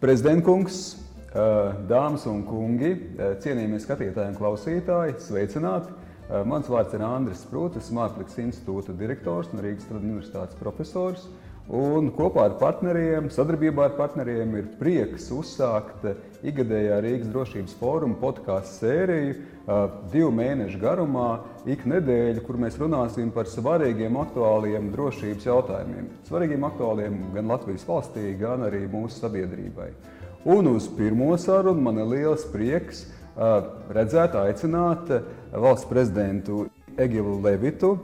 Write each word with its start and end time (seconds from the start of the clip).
Prezidentkungs, 0.00 0.76
dāmas 1.84 2.22
un 2.24 2.38
kungi, 2.48 2.94
cienījamie 3.44 3.76
skatītāji 3.84 4.30
un 4.32 4.38
klausītāji, 4.38 5.18
sveicināti! 5.20 5.92
Mans 6.48 6.70
vārds 6.72 6.94
ir 6.96 7.04
Andris 7.04 7.42
Sprūts, 7.44 7.82
esmu 7.82 7.98
Mākslinieks 7.98 8.38
institūta 8.40 8.94
direktors 8.96 9.50
un 9.52 9.60
Rīgas 9.60 9.90
Universitātes 9.92 10.56
profesors. 10.56 11.26
Un 11.70 12.08
kopā 12.10 12.48
ar 12.48 12.56
partneriem, 12.58 13.28
sadarbībā 13.30 13.84
ar 13.86 13.92
partneriem, 13.94 14.56
ir 14.58 14.70
prieks 14.80 15.28
uzsākt 15.30 16.02
ikgadējā 16.42 16.96
Rīgas 17.04 17.28
drošības 17.30 17.76
fóruma 17.78 18.16
podkāstu 18.18 18.88
sēriju 18.88 19.36
divu 20.10 20.32
mēnešu 20.34 20.80
garumā, 20.82 21.28
ik 21.70 21.84
nedēļu, 21.86 22.42
kur 22.42 22.58
mēs 22.58 22.74
runāsim 22.80 23.30
par 23.30 23.46
svarīgiem, 23.46 24.18
aktuāliem 24.18 24.88
drošības 24.90 25.46
jautājumiem. 25.46 26.08
Svarīgiem, 26.26 26.66
aktuāliem 26.66 27.20
gan 27.36 27.52
Latvijas 27.52 27.86
valstī, 27.86 28.32
gan 28.40 28.66
arī 28.66 28.82
mūsu 28.90 29.20
sabiedrībai. 29.20 29.92
Un 30.50 30.72
uz 30.72 30.90
pirmo 30.98 31.30
sarunu 31.38 31.86
man 31.86 32.02
ir 32.02 32.10
liels 32.16 32.48
prieks 32.50 33.04
redzēt, 33.94 34.34
aicināt 34.42 35.14
valsts 35.54 35.86
prezidentu 35.86 36.64
Egilu 36.98 37.38
Levitu. 37.46 37.94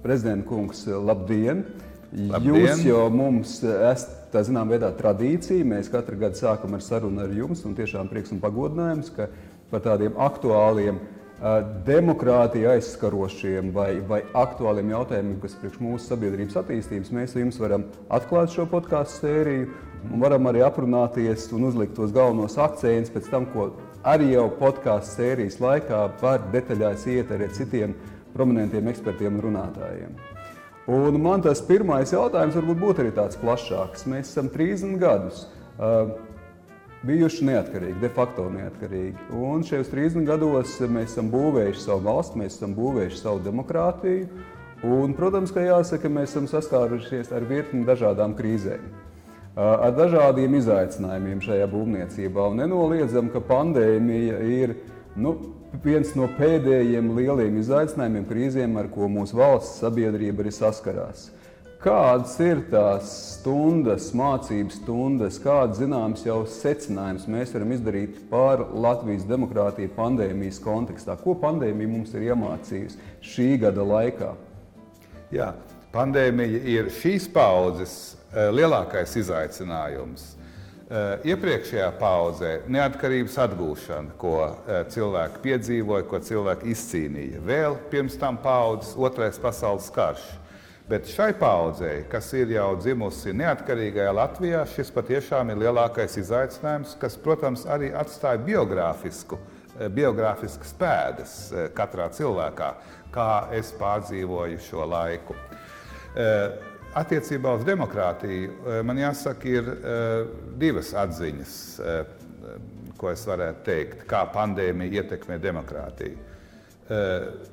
Prezidenta 0.00 0.48
kungs, 0.48 0.86
labdien! 0.88 1.66
Labdien. 2.10 2.56
Jūs 2.58 2.82
jau 2.82 3.04
mums 3.14 3.52
esat, 3.62 4.16
tā 4.32 4.42
zinām, 4.46 4.70
veidā 4.72 4.90
tradīcija. 4.98 5.66
Mēs 5.66 5.90
katru 5.92 6.18
gadu 6.18 6.38
sākam 6.38 6.74
ar 6.74 6.82
sarunu 6.82 7.22
ar 7.22 7.32
jums, 7.34 7.62
un 7.68 7.76
tiešām 7.78 8.10
prieks 8.10 8.34
un 8.34 8.42
pagodinājums, 8.42 9.12
ka 9.14 9.28
par 9.70 9.84
tādiem 9.84 10.18
aktuāliem, 10.18 10.98
demokrātiju 11.86 12.68
aizskarošiem 12.74 13.70
vai, 13.72 13.94
vai 14.04 14.20
aktuāliem 14.36 14.90
jautājumiem, 14.92 15.38
kas 15.40 15.54
priekš 15.56 15.78
mūsu 15.80 16.10
sabiedrības 16.10 16.58
attīstības, 16.60 17.12
mēs 17.16 17.36
jums 17.38 17.60
varam 17.62 17.86
atklāt 18.12 18.52
šo 18.52 18.66
podkāstu 18.68 19.22
sēriju 19.22 19.70
un 20.10 20.20
varam 20.20 20.50
arī 20.50 20.60
aprunāties 20.66 21.46
un 21.56 21.64
uzlikt 21.70 21.96
tos 21.96 22.12
galvenos 22.12 22.58
akcentus 22.60 23.14
pēc 23.14 23.30
tam, 23.32 23.48
ko 23.54 23.70
arī 24.04 24.34
jau 24.34 24.50
podkāstu 24.60 25.22
sērijas 25.22 25.60
laikā 25.64 26.02
var 26.20 26.44
detaļās 26.52 27.08
iet 27.08 27.32
ar 27.32 27.46
citiem 27.56 27.96
prominentiem 28.34 28.92
ekspertiem 28.92 29.40
un 29.40 29.46
runātājiem. 29.48 30.29
Un 30.90 31.20
man 31.22 31.42
tas 31.44 31.60
pirmais 31.62 32.10
jautājums 32.10 32.56
varbūt 32.58 32.80
būtu 32.80 33.04
arī 33.04 33.12
tāds 33.14 33.38
plašāks. 33.38 34.08
Mēs 34.10 34.32
esam 34.32 34.48
30 34.50 34.96
gadus 34.98 35.44
uh, 35.78 36.14
bijuši 37.06 37.46
neatkarīgi, 37.46 37.98
de 38.02 38.10
facto 38.16 38.48
neatkarīgi. 38.50 39.28
Un 39.38 39.62
šajos 39.66 39.92
30 39.92 40.26
gados 40.26 40.78
mēs 40.82 41.12
esam 41.14 41.30
būvējuši 41.30 41.84
savu 41.84 42.02
valsti, 42.08 42.40
mēs 42.42 42.58
esam 42.58 42.74
būvējuši 42.78 43.22
savu 43.22 43.44
demokrātiju. 43.44 44.48
Un, 44.90 45.12
protams, 45.14 45.52
ka 45.52 45.62
jāsaka, 45.62 46.10
mēs 46.10 46.32
esam 46.32 46.48
saskārušies 46.50 47.30
ar 47.36 47.46
virkni 47.46 47.84
dažādām 47.86 48.34
krīzēm 48.38 48.90
ar 49.60 49.92
dažādiem 49.96 50.54
izaicinājumiem 50.60 51.40
šajā 51.44 51.66
būvniecībā. 51.70 52.46
Un 52.52 52.62
nenoliedzam, 52.62 53.30
ka 53.32 53.42
pandēmija 53.44 54.38
ir 54.46 54.76
nu, 55.18 55.34
viens 55.84 56.14
no 56.18 56.28
pēdējiem 56.38 57.12
lieliem 57.16 57.58
izaicinājumiem, 57.60 58.26
krīzēm, 58.28 58.78
ar 58.80 58.90
ko 58.92 59.08
mūsu 59.10 59.38
valsts 59.38 59.80
sabiedrība 59.82 60.44
arī 60.44 60.52
saskarās. 60.54 61.28
Kādas 61.80 62.34
ir 62.44 62.60
tās 62.68 63.08
stundas, 63.38 64.10
mācības 64.12 64.82
stundas, 64.82 65.38
kādas 65.40 65.80
zināmas 65.80 66.26
jau 66.26 66.42
secinājumus 66.44 67.24
mēs 67.32 67.54
varam 67.56 67.72
izdarīt 67.72 68.20
par 68.28 68.66
Latvijas 68.74 69.24
demokrātiju 69.30 69.94
pandēmijas 69.96 70.60
kontekstā? 70.60 71.16
Ko 71.24 71.38
pandēmija 71.40 71.94
mums 71.94 72.12
ir 72.12 72.28
iemācījusi 72.28 73.00
šī 73.32 73.50
gada 73.64 73.86
laikā? 73.94 74.34
Jā, 75.32 75.54
pandēmija 75.94 76.64
ir 76.68 76.92
šīs 77.00 77.30
paudzes 77.32 78.00
Eh, 78.30 78.46
lielākais 78.54 79.10
izaicinājums. 79.18 80.36
Eh, 80.90 81.22
iepriekšējā 81.30 81.86
paudzē 82.00 82.48
neatkarības 82.66 83.36
atgūšana, 83.44 84.10
ko 84.18 84.32
eh, 84.42 84.80
cilvēki 84.90 85.38
piedzīvoja, 85.44 86.02
ko 86.10 86.18
cilvēki 86.26 86.72
izcīnīja. 86.72 87.42
Vēl 87.46 87.76
pirms 87.92 88.16
tam 88.18 88.40
paudzes, 88.42 88.96
otrais 88.98 89.38
pasaules 89.38 89.86
karš. 89.94 90.24
Bet 90.90 91.06
šai 91.06 91.28
paudzei, 91.38 92.00
kas 92.10 92.32
ir 92.34 92.50
jau 92.56 92.72
dzimusi 92.80 93.30
neatkarīgajā 93.38 94.16
Latvijā, 94.18 94.64
šis 94.72 94.90
patiešām 94.96 95.52
ir 95.54 95.60
lielākais 95.62 96.18
izaicinājums, 96.24 96.96
kas, 96.98 97.14
protams, 97.22 97.62
arī 97.70 97.92
atstāja 97.94 98.42
biogrāfisku, 98.48 99.38
biogrāfiskas 99.94 100.74
pēdas 100.80 101.36
katrā 101.78 102.08
cilvēkā, 102.18 102.72
kā 103.14 103.30
es 103.54 103.70
pārdzīvoju 103.78 104.58
šo 104.66 104.90
laiku. 104.90 105.38
Attiecībā 106.90 107.52
uz 107.54 107.62
demokrātiju 107.62 108.50
eh, 108.50 108.80
man 108.82 108.98
jāsaka, 108.98 109.46
ir 109.46 109.68
eh, 109.70 110.30
divas 110.58 110.90
atziņas, 110.98 111.52
eh, 111.78 112.00
ko 112.98 113.12
es 113.12 113.22
varētu 113.28 113.62
teikt, 113.68 114.00
kā 114.10 114.24
pandēmija 114.34 115.04
ietekmē 115.04 115.38
demokrātiju. 115.40 116.26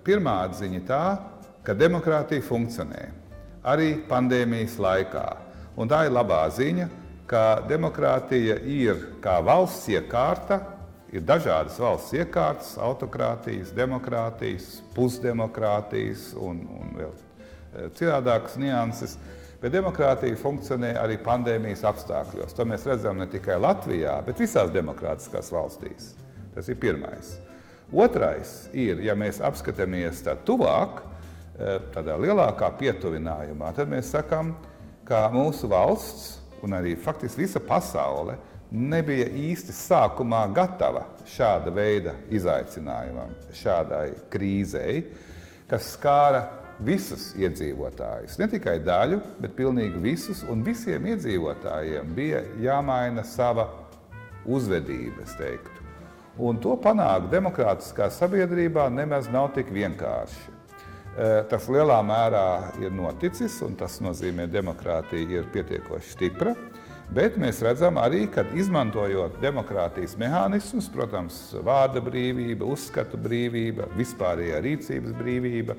Pirmā 0.04 0.34
atziņa 0.48 0.76
ir 0.80 0.86
tā, 0.88 1.02
ka 1.64 1.76
demokrātija 1.78 2.44
funkcionē 2.44 3.04
arī 3.70 3.92
pandēmijas 4.10 4.76
laikā. 4.82 5.28
Un 5.78 5.92
tā 5.92 6.02
ir 6.08 6.16
labā 6.18 6.42
ziņa, 6.52 6.90
ka 7.30 7.44
demokrātija 7.70 8.58
ir 8.66 9.06
kā 9.24 9.38
valsts 9.46 9.86
iekārta, 9.94 10.60
ir 11.14 11.24
dažādas 11.30 11.78
valsts 11.80 12.18
iekārtas, 12.18 12.74
autokrātijas, 12.82 13.72
demokrātijas, 13.78 14.82
pusdemokrātijas 14.98 16.34
un, 16.42 16.66
un 16.82 16.98
vēl 16.98 17.16
citādākas 17.98 18.58
nianses. 18.62 19.18
Bet 19.62 19.74
demokrātija 19.74 20.38
funkcionē 20.38 20.94
arī 21.02 21.18
pandēmijas 21.26 21.82
apstākļos. 21.90 22.54
To 22.54 22.66
mēs 22.70 22.86
redzam 22.86 23.18
ne 23.18 23.26
tikai 23.30 23.58
Latvijā, 23.58 24.20
bet 24.26 24.42
visās 24.44 24.70
demokrātiskās 24.74 25.50
valstīs. 25.54 26.12
Tas 26.54 26.70
ir 26.70 26.78
pirmais. 26.82 27.36
Otrais 27.94 28.68
ir, 28.76 29.02
ja 29.02 29.16
mēs 29.18 29.40
apskatāmies 29.42 30.22
tā 30.26 30.36
tuvāk, 30.46 31.02
eh, 31.58 31.80
tādā 31.96 32.18
lielākā 32.22 32.70
pietuvinājumā, 32.78 33.74
tad 33.74 33.90
mēs 33.90 34.12
sakām, 34.14 34.54
ka 35.08 35.30
mūsu 35.34 35.70
valsts 35.72 36.38
un 36.62 36.76
arī 36.78 36.98
faktiski 37.00 37.46
visa 37.46 37.60
pasaule 37.64 38.38
nebija 38.72 39.28
īsti 39.32 39.72
sākumā 39.72 40.44
gatava 40.54 41.06
šāda 41.28 41.72
veida 41.74 42.14
izaicinājumam, 42.30 43.32
šādai 43.56 44.12
krīzei, 44.30 45.06
kas 45.70 45.94
skāra 45.96 46.44
visus 46.86 47.32
iedzīvotājus. 47.40 48.38
Ne 48.42 48.48
tikai 48.52 48.78
daļu, 48.86 49.20
bet 49.42 49.56
pilnīgi 49.58 50.02
visus. 50.04 50.44
Un 50.50 50.64
visiem 50.66 51.08
iedzīvotājiem 51.14 52.14
bija 52.18 52.44
jāmaina 52.62 53.26
sava 53.26 53.70
uzvedība, 54.46 55.26
es 55.26 55.36
teiktu. 55.40 55.86
Un 56.38 56.60
to 56.62 56.76
panākt 56.78 57.32
demokrātiskā 57.34 58.12
sabiedrībā 58.14 58.92
nemaz 58.94 59.30
nav 59.34 59.50
tik 59.56 59.72
vienkārši. 59.74 60.54
E, 61.18 61.30
tas 61.50 61.66
lielā 61.74 61.98
mērā 62.06 62.48
ir 62.78 62.94
noticis, 62.94 63.56
un 63.66 63.74
tas 63.80 63.98
nozīmē, 64.06 64.46
ka 64.46 64.60
demokrātija 64.60 65.42
ir 65.42 65.48
pietiekoši 65.54 66.14
stipra. 66.14 66.54
Bet 67.10 67.40
mēs 67.40 67.62
redzam 67.64 67.98
arī, 67.98 68.26
ka 68.30 68.44
izmantojot 68.54 69.40
demokrātijas 69.42 70.18
mehānismus, 70.20 70.90
protams, 70.92 71.40
vārda 71.66 72.04
brīvība, 72.04 72.68
uzskatu 72.68 73.18
brīvība, 73.18 73.88
vispārējā 73.98 74.60
rīcības 74.66 75.16
brīvība, 75.18 75.78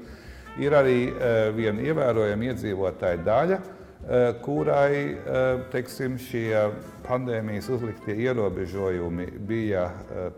ir 0.58 0.74
arī 0.76 0.98
eh, 1.08 1.48
viena 1.56 1.82
ievērojama 1.86 2.50
iedzīvotāja 2.50 3.20
daļa, 3.26 3.58
eh, 3.58 4.26
kurai 4.42 4.92
eh, 4.98 5.46
teiksim, 5.72 6.19
šie 6.20 6.64
pandēmijas 7.06 7.70
uzliktie 7.72 8.16
ierobežojumi 8.26 9.30
bija, 9.48 9.86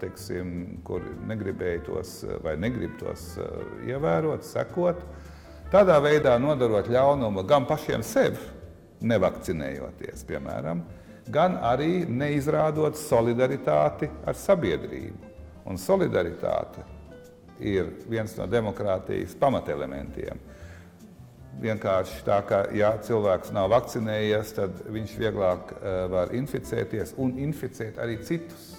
teiksim, 0.00 0.52
kur 0.86 1.04
negribēja 1.26 1.82
tos 1.88 2.14
vai 2.44 2.56
negrib 2.60 2.94
tos 3.00 3.32
ievērot, 3.88 4.46
sekot. 4.46 5.02
Tādā 5.70 6.00
veidā 6.02 6.36
nodarot 6.42 6.88
ļaunumu 6.90 7.44
gan 7.46 7.66
pašiem 7.66 8.02
sev, 8.06 8.38
nevakcinējoties, 9.06 10.24
piemēram, 10.28 10.82
gan 11.30 11.56
arī 11.62 12.04
neizrādot 12.10 12.98
solidaritāti 12.98 14.10
ar 14.26 14.38
sabiedrību. 14.38 15.30
Un 15.70 15.78
solidaritāte 15.78 16.82
ir 17.60 17.92
viens 18.08 18.32
no 18.38 18.46
demokrātijas 18.50 19.36
pamatelementiem. 19.40 20.40
Vienkārši 21.60 22.22
tā, 22.24 22.38
ka 22.46 22.60
ja 22.76 22.94
cilvēks 23.04 23.50
nav 23.52 23.68
vakcinējies, 23.74 24.52
tad 24.56 24.78
viņš 24.88 25.16
vieglāk 25.20 25.74
uh, 25.74 25.88
var 26.12 26.32
inficēties 26.36 27.16
un 27.20 27.34
inficēt 27.42 27.98
arī 28.00 28.20
citus. 28.24 28.78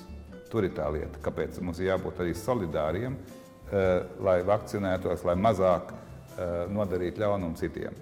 Tur 0.51 0.65
ir 0.67 0.73
tā 0.75 0.87
lieta, 0.91 1.19
kāpēc 1.23 1.59
mums 1.63 1.79
ir 1.79 1.91
jābūt 1.91 2.23
arī 2.23 2.33
solidāriem, 2.35 3.17
uh, 3.19 3.91
lai 4.23 4.39
vakcinētos, 4.47 5.27
lai 5.27 5.37
mazāk 5.37 5.93
uh, 5.93 6.01
nodarītu 6.73 7.21
ļaunumu 7.21 7.59
citiem. 7.59 7.99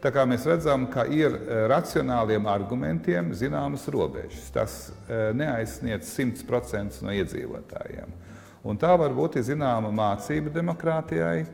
Tā 0.00 0.12
kā 0.14 0.22
mēs 0.24 0.46
redzam, 0.48 0.86
ka 0.88 1.02
ir 1.12 1.34
racionāliem 1.68 2.46
argumentiem 2.48 3.34
zināmas 3.36 3.82
robežas. 3.92 4.46
Tas 4.48 4.76
neaizsniedz 5.36 6.08
100% 6.08 7.02
no 7.04 7.12
iedzīvotājiem. 7.12 8.14
Un 8.60 8.76
tā 8.76 8.92
varbūt 9.00 9.38
ir 9.40 9.46
zināma 9.48 9.88
mācība 9.94 10.52
demokrātijai, 10.52 11.46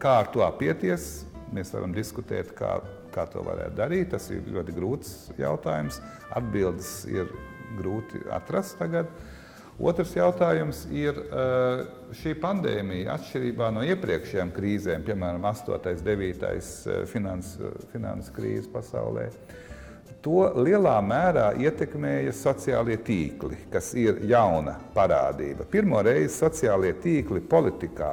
kā 0.00 0.18
ar 0.22 0.28
to 0.32 0.44
apieties. 0.44 1.24
Mēs 1.56 1.72
varam 1.72 1.94
diskutēt, 1.96 2.52
kā, 2.56 2.76
kā 3.14 3.24
to 3.32 3.40
varētu 3.46 3.78
darīt. 3.78 4.10
Tas 4.12 4.28
ir 4.30 4.44
ļoti 4.44 4.74
grūts 4.76 5.14
jautājums. 5.40 6.02
Atbildes 6.36 6.92
ir 7.08 7.32
grūti 7.78 8.20
atrast 8.36 8.76
tagad. 8.80 9.08
Otrs 9.80 10.12
jautājums 10.12 10.82
ir 10.92 11.16
uh, 11.16 11.86
šī 12.20 12.34
pandēmija, 12.42 13.14
atšķirībā 13.14 13.70
no 13.72 13.80
iepriekšējām 13.88 14.52
krīzēm, 14.52 15.06
piemēram, 15.06 15.46
8. 15.48 15.72
un 15.94 16.02
9. 16.04 16.50
finanses 17.08 17.88
finans 17.94 18.28
krīze 18.36 18.68
pasaulē. 18.74 19.30
To 20.20 20.50
lielā 20.60 20.98
mērā 21.00 21.46
ietekmēja 21.56 22.34
sociālie 22.36 22.98
tīkli, 23.00 23.56
kas 23.72 23.94
ir 23.96 24.18
jauna 24.28 24.74
parādība. 24.92 25.64
Pirmo 25.64 26.02
reizi 26.04 26.34
sociālie 26.34 26.92
tīkli 27.00 27.40
politikā 27.48 28.10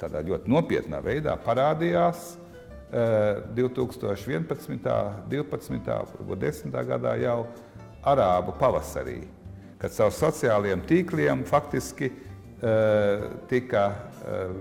tādā 0.00 0.22
ļoti 0.24 0.48
nopietnā 0.48 1.02
veidā 1.04 1.34
parādījās 1.44 2.38
2011. 2.90 4.88
12. 5.28 5.92
un 6.24 6.40
10. 6.40 6.80
gadā 6.88 7.12
jau 7.20 7.46
Arābu 8.00 8.54
pavasarī, 8.56 9.20
kad 9.76 9.92
caur 9.92 10.14
sociālajiem 10.16 10.80
tīkliem 10.88 11.44
faktiski 11.44 12.08
uh, 12.08 13.28
tika 13.50 13.82
uh, 13.92 14.56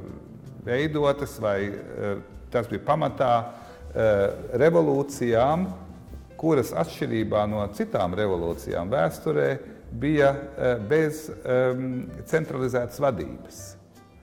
veidotas 0.68 1.40
vai 1.40 1.72
uh, 1.72 2.20
tas 2.52 2.68
bija 2.68 2.84
pamatā 2.84 3.34
revolūcijām, 4.60 5.64
kuras 6.40 6.72
atšķirībā 6.72 7.44
no 7.52 7.66
citām 7.76 8.16
revolūcijām 8.18 8.92
vēsturē 8.92 9.50
bija 10.00 10.32
bez 10.90 11.26
um, 11.30 12.06
centralizētas 12.30 13.02
vadības. 13.02 13.60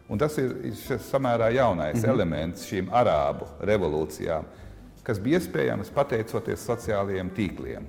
Un 0.06 0.20
tas 0.22 0.36
ir 0.38 0.54
samērā 1.02 1.50
jaunais 1.56 1.96
mm 1.96 2.02
-hmm. 2.02 2.14
elements 2.14 2.66
šīm 2.70 2.90
arābu 2.94 3.48
revolūcijām, 3.60 4.44
kas 5.02 5.18
bija 5.20 5.40
iespējams 5.40 5.90
pateicoties 5.90 6.66
sociālajiem 6.68 7.30
tīkliem. 7.34 7.82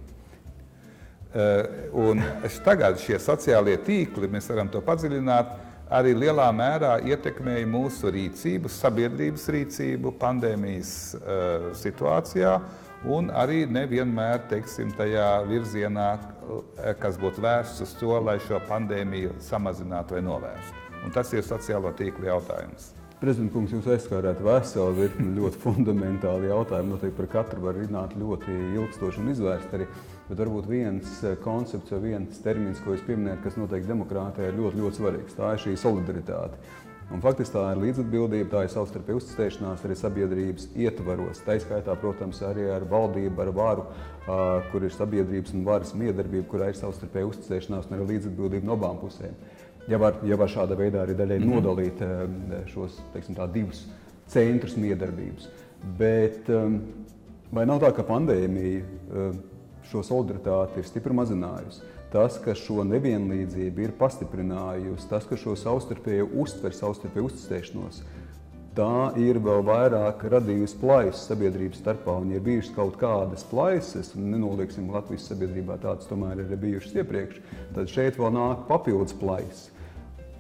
Uh, 1.28 1.66
un 1.94 2.22
tagad 2.66 3.00
šie 3.00 3.20
sociālie 3.20 3.78
tīkli, 3.78 4.30
mēs 4.32 4.50
varam 4.50 4.70
to 4.70 4.82
padziļināt, 4.82 5.46
arī 5.90 6.16
lielā 6.16 6.48
mērā 6.52 6.98
ietekmēja 7.06 7.68
mūsu 7.68 8.12
rīcību, 8.12 8.70
sabiedrības 8.70 9.48
rīcību 9.54 10.12
pandēmijas 10.20 11.16
uh, 11.16 11.68
situācijā, 11.78 12.62
un 13.06 13.30
arī 13.30 13.66
nevienmēr 13.70 14.48
teiksim, 14.50 14.92
tajā 14.98 15.30
virzienā, 15.50 16.10
kas 17.02 17.20
būtu 17.22 17.44
vērsts 17.44 17.86
uz 17.86 17.96
to, 18.00 18.14
lai 18.24 18.40
šo 18.48 18.62
pandēmiju 18.70 19.38
samazinātu 19.44 20.18
vai 20.18 20.24
novērstu. 20.26 20.86
Un 21.06 21.14
tas 21.14 21.30
ir 21.34 21.46
sociālo 21.46 21.94
tīklu 21.96 22.28
jautājums. 22.28 22.94
Prezidents 23.18 23.50
kungs, 23.50 23.72
jūs 23.74 23.88
aizskārāt 23.90 24.42
veselu 24.46 24.94
virkni 24.94 25.32
ļoti 25.40 25.58
fundamentāli 25.64 26.52
jautājumu. 26.52 26.94
Noteikti 26.94 27.18
par 27.18 27.30
katru 27.32 27.64
var 27.64 27.78
runāt 27.80 28.14
ļoti 28.14 28.54
ilgstoši 28.78 29.24
un 29.24 29.32
izvērst 29.32 29.74
arī. 29.74 29.88
Bet 30.28 30.38
varbūt 30.44 30.68
viens 30.70 31.16
eh, 31.26 31.34
koncepts 31.42 31.96
vai 31.96 32.02
viens 32.04 32.44
termins, 32.44 32.84
ko 32.84 32.94
jūs 32.94 33.06
pieminējat, 33.08 33.42
kas 33.42 33.58
noteikti 33.58 33.90
demokrātijai 33.90 34.52
ir 34.52 34.60
ļoti, 34.60 34.82
ļoti 34.84 35.00
svarīgs, 35.00 35.38
tā 35.40 35.56
ir 35.56 35.64
šī 35.64 35.74
solidaritāte. 35.82 36.62
Un 37.08 37.22
faktiski 37.24 37.56
tā 37.56 37.62
ir 37.72 37.80
līdzatbildība, 37.80 38.50
tā 38.52 38.66
ir 38.66 38.72
savstarpēja 38.74 39.22
uzticēšanās 39.22 39.86
arī 39.88 39.96
sabiedrības 39.96 40.66
ietvaros. 40.76 41.40
Tā 41.46 41.56
izskaitā, 41.56 41.96
protams, 42.02 42.42
arī 42.44 42.66
ar 42.68 42.84
valdību, 42.90 43.40
ar 43.46 43.52
varu, 43.56 43.86
kur 44.74 44.84
ir 44.84 44.92
sabiedrības 44.92 45.56
un 45.56 45.64
varas 45.68 45.94
miedarbība, 45.96 46.50
kurā 46.52 46.68
ir 46.74 46.80
savstarpēja 46.80 47.30
uzticēšanās 47.30 47.88
un 47.88 47.96
arī 47.96 48.10
līdzatbildība 48.12 48.68
no 48.68 48.76
abām 48.76 49.00
pusēm 49.00 49.40
ja 49.88 49.98
var, 49.98 50.20
ja 50.28 50.38
var 50.40 50.52
šādā 50.52 50.78
veidā 50.78 51.04
arī 51.04 51.16
daļai 51.18 51.40
-hmm. 51.40 51.54
nodalīt 51.56 52.02
šos 52.74 53.00
teiksim, 53.14 53.36
tā, 53.36 53.48
divus 53.52 53.86
centrus 54.28 54.76
miedarbības. 54.78 55.50
Bet 55.98 56.50
vai 57.52 57.66
nav 57.66 57.80
tā, 57.82 57.94
ka 57.96 58.04
pandēmija 58.04 59.32
šo 59.88 60.04
solidaritāti 60.04 60.82
ir 60.82 60.90
stipri 60.90 61.14
mazinājusi? 61.14 61.82
Tas, 62.12 62.38
ka 62.40 62.54
šo 62.56 62.86
nevienlīdzību 62.88 63.84
ir 63.84 63.94
pastiprinājusi, 64.00 65.10
tas, 65.10 65.26
ka 65.28 65.36
šo 65.40 65.58
savstarpēju 65.60 66.30
uztver, 66.40 66.76
savstarpēju 66.76 67.28
uzticēšanos, 67.28 68.00
tā 68.78 69.10
ir 69.20 69.40
vēl 69.44 69.64
vairāk 69.68 70.24
radījusi 70.32 70.78
plaisu 70.80 71.20
sabiedrības 71.20 71.82
starpā. 71.82 72.16
Un, 72.22 72.32
ja 72.32 72.44
bijušas 72.44 72.76
kaut 72.78 72.96
kādas 73.02 73.44
plaisas, 73.50 74.14
un 74.16 74.30
nenolieksim, 74.32 74.88
Latvijas 74.94 75.28
sabiedrībā 75.32 75.80
tādas 75.84 76.08
tomēr 76.08 76.46
ir 76.46 76.54
bijušas 76.62 76.96
iepriekš, 77.02 77.42
tad 77.76 77.92
šeit 77.92 78.22
vēl 78.22 78.32
nāk 78.38 78.64
papildus 78.70 79.18
plaisas. 79.18 79.68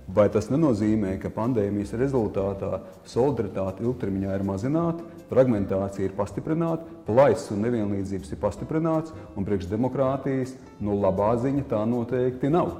Vai 0.07 0.29
tas 0.31 0.47
nenozīmē, 0.47 1.17
ka 1.19 1.33
pandēmijas 1.35 1.91
rezultātā 1.99 2.77
solidaritāte 3.11 3.83
ilgtermiņā 3.83 4.37
ir 4.37 4.45
mazināta, 4.47 5.03
fragmentācija 5.31 6.07
ir 6.07 6.15
pastiprināta, 6.18 6.85
plaisas 7.07 7.51
un 7.56 7.63
nevienlīdzības 7.65 8.33
ir 8.33 8.41
pastiprināts, 8.41 9.15
un 9.35 9.47
priekš 9.47 9.69
demokrātijas 9.71 10.56
nu, 10.79 10.95
labā 11.01 11.33
ziņa 11.41 11.65
tā 11.71 11.81
noteikti 11.89 12.51
nav. 12.53 12.75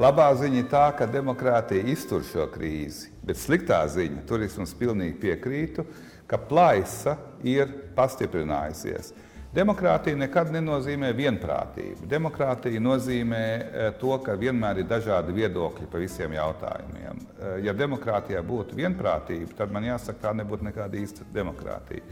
Labā 0.00 0.32
ziņa 0.34 0.58
ir 0.58 0.70
tā, 0.72 0.88
ka 0.98 1.06
demokrātija 1.06 1.84
iztur 1.92 2.24
šo 2.26 2.48
krīzi, 2.50 3.12
bet 3.22 3.38
sliktā 3.38 3.84
ziņa, 3.86 4.24
tur 4.26 4.42
es 4.42 4.56
jums 4.58 4.72
pilnīgi 4.74 5.20
piekrītu, 5.22 5.84
ka 6.26 6.40
plaisa 6.50 7.14
ir 7.46 7.70
pastiprinājusies. 7.94 9.12
Demokrātija 9.54 10.18
nekad 10.18 10.48
nenozīmē 10.50 11.12
vienprātību. 11.14 12.08
Demokrātija 12.10 12.80
nozīmē 12.82 13.42
eh, 13.46 13.90
to, 14.00 14.16
ka 14.24 14.34
vienmēr 14.38 14.80
ir 14.82 14.88
dažādi 14.90 15.34
viedokļi 15.36 15.86
par 15.92 16.02
visiem 16.02 16.32
jautājumiem. 16.34 17.20
Eh, 17.22 17.52
ja 17.68 17.74
demokrātijā 17.76 18.42
būtu 18.42 18.74
vienprātība, 18.80 19.52
tad 19.60 19.74
man 19.74 19.86
jāsaka, 19.86 20.18
tā 20.24 20.32
nebūtu 20.40 20.66
nekāda 20.66 20.98
īsta 20.98 21.26
demokrātija. 21.36 22.02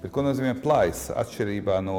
Bet 0.00 0.14
ko 0.14 0.24
nozīmē 0.24 0.54
plaisa 0.62 1.18
atšķirībā 1.20 1.76
no 1.84 1.98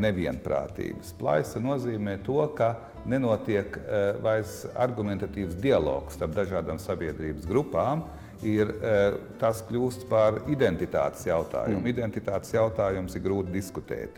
nevienprātības? 0.00 1.12
Plaisa 1.20 1.60
nozīmē 1.60 2.16
to, 2.24 2.40
ka 2.56 2.70
nenotiek 3.12 3.76
eh, 3.76 4.22
vairs 4.24 4.62
argumentatīvs 4.72 5.60
dialogs 5.60 6.16
starp 6.16 6.32
dažādām 6.38 6.80
sabiedrības 6.80 7.44
grupām, 7.50 8.06
ir 8.40 8.70
tas 9.36 9.58
kļūst 9.68 10.06
par 10.08 10.38
identitātes 10.48 11.26
jautājumu. 11.28 11.82
Mm. 11.82 11.90
Identitātes 11.92 12.54
jautājums 12.54 13.12
ir 13.12 13.24
grūti 13.26 13.52
diskutēt. 13.52 14.16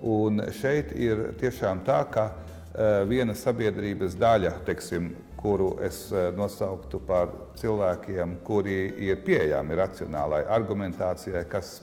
Un 0.00 0.40
šeit 0.56 0.94
ir 0.96 1.26
tiešām 1.40 1.82
tā, 1.84 1.98
ka 2.08 2.30
uh, 2.32 3.02
viena 3.08 3.34
sabiedrības 3.36 4.16
daļa, 4.20 4.54
teiksim, 4.64 5.10
kuru 5.40 5.74
es 5.84 6.06
uh, 6.12 6.30
nosauktu 6.36 7.02
par 7.04 7.34
cilvēkiem, 7.60 8.38
kuri 8.44 8.78
ir 9.10 9.20
pieejami 9.26 9.76
racionālai 9.76 10.46
argumentācijai, 10.48 11.44
kas, 11.52 11.80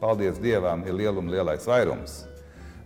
paldies 0.00 0.40
Dievam, 0.42 0.82
ir 0.88 0.96
lieluma 0.98 1.30
lielais 1.36 1.66
vairums. 1.68 2.24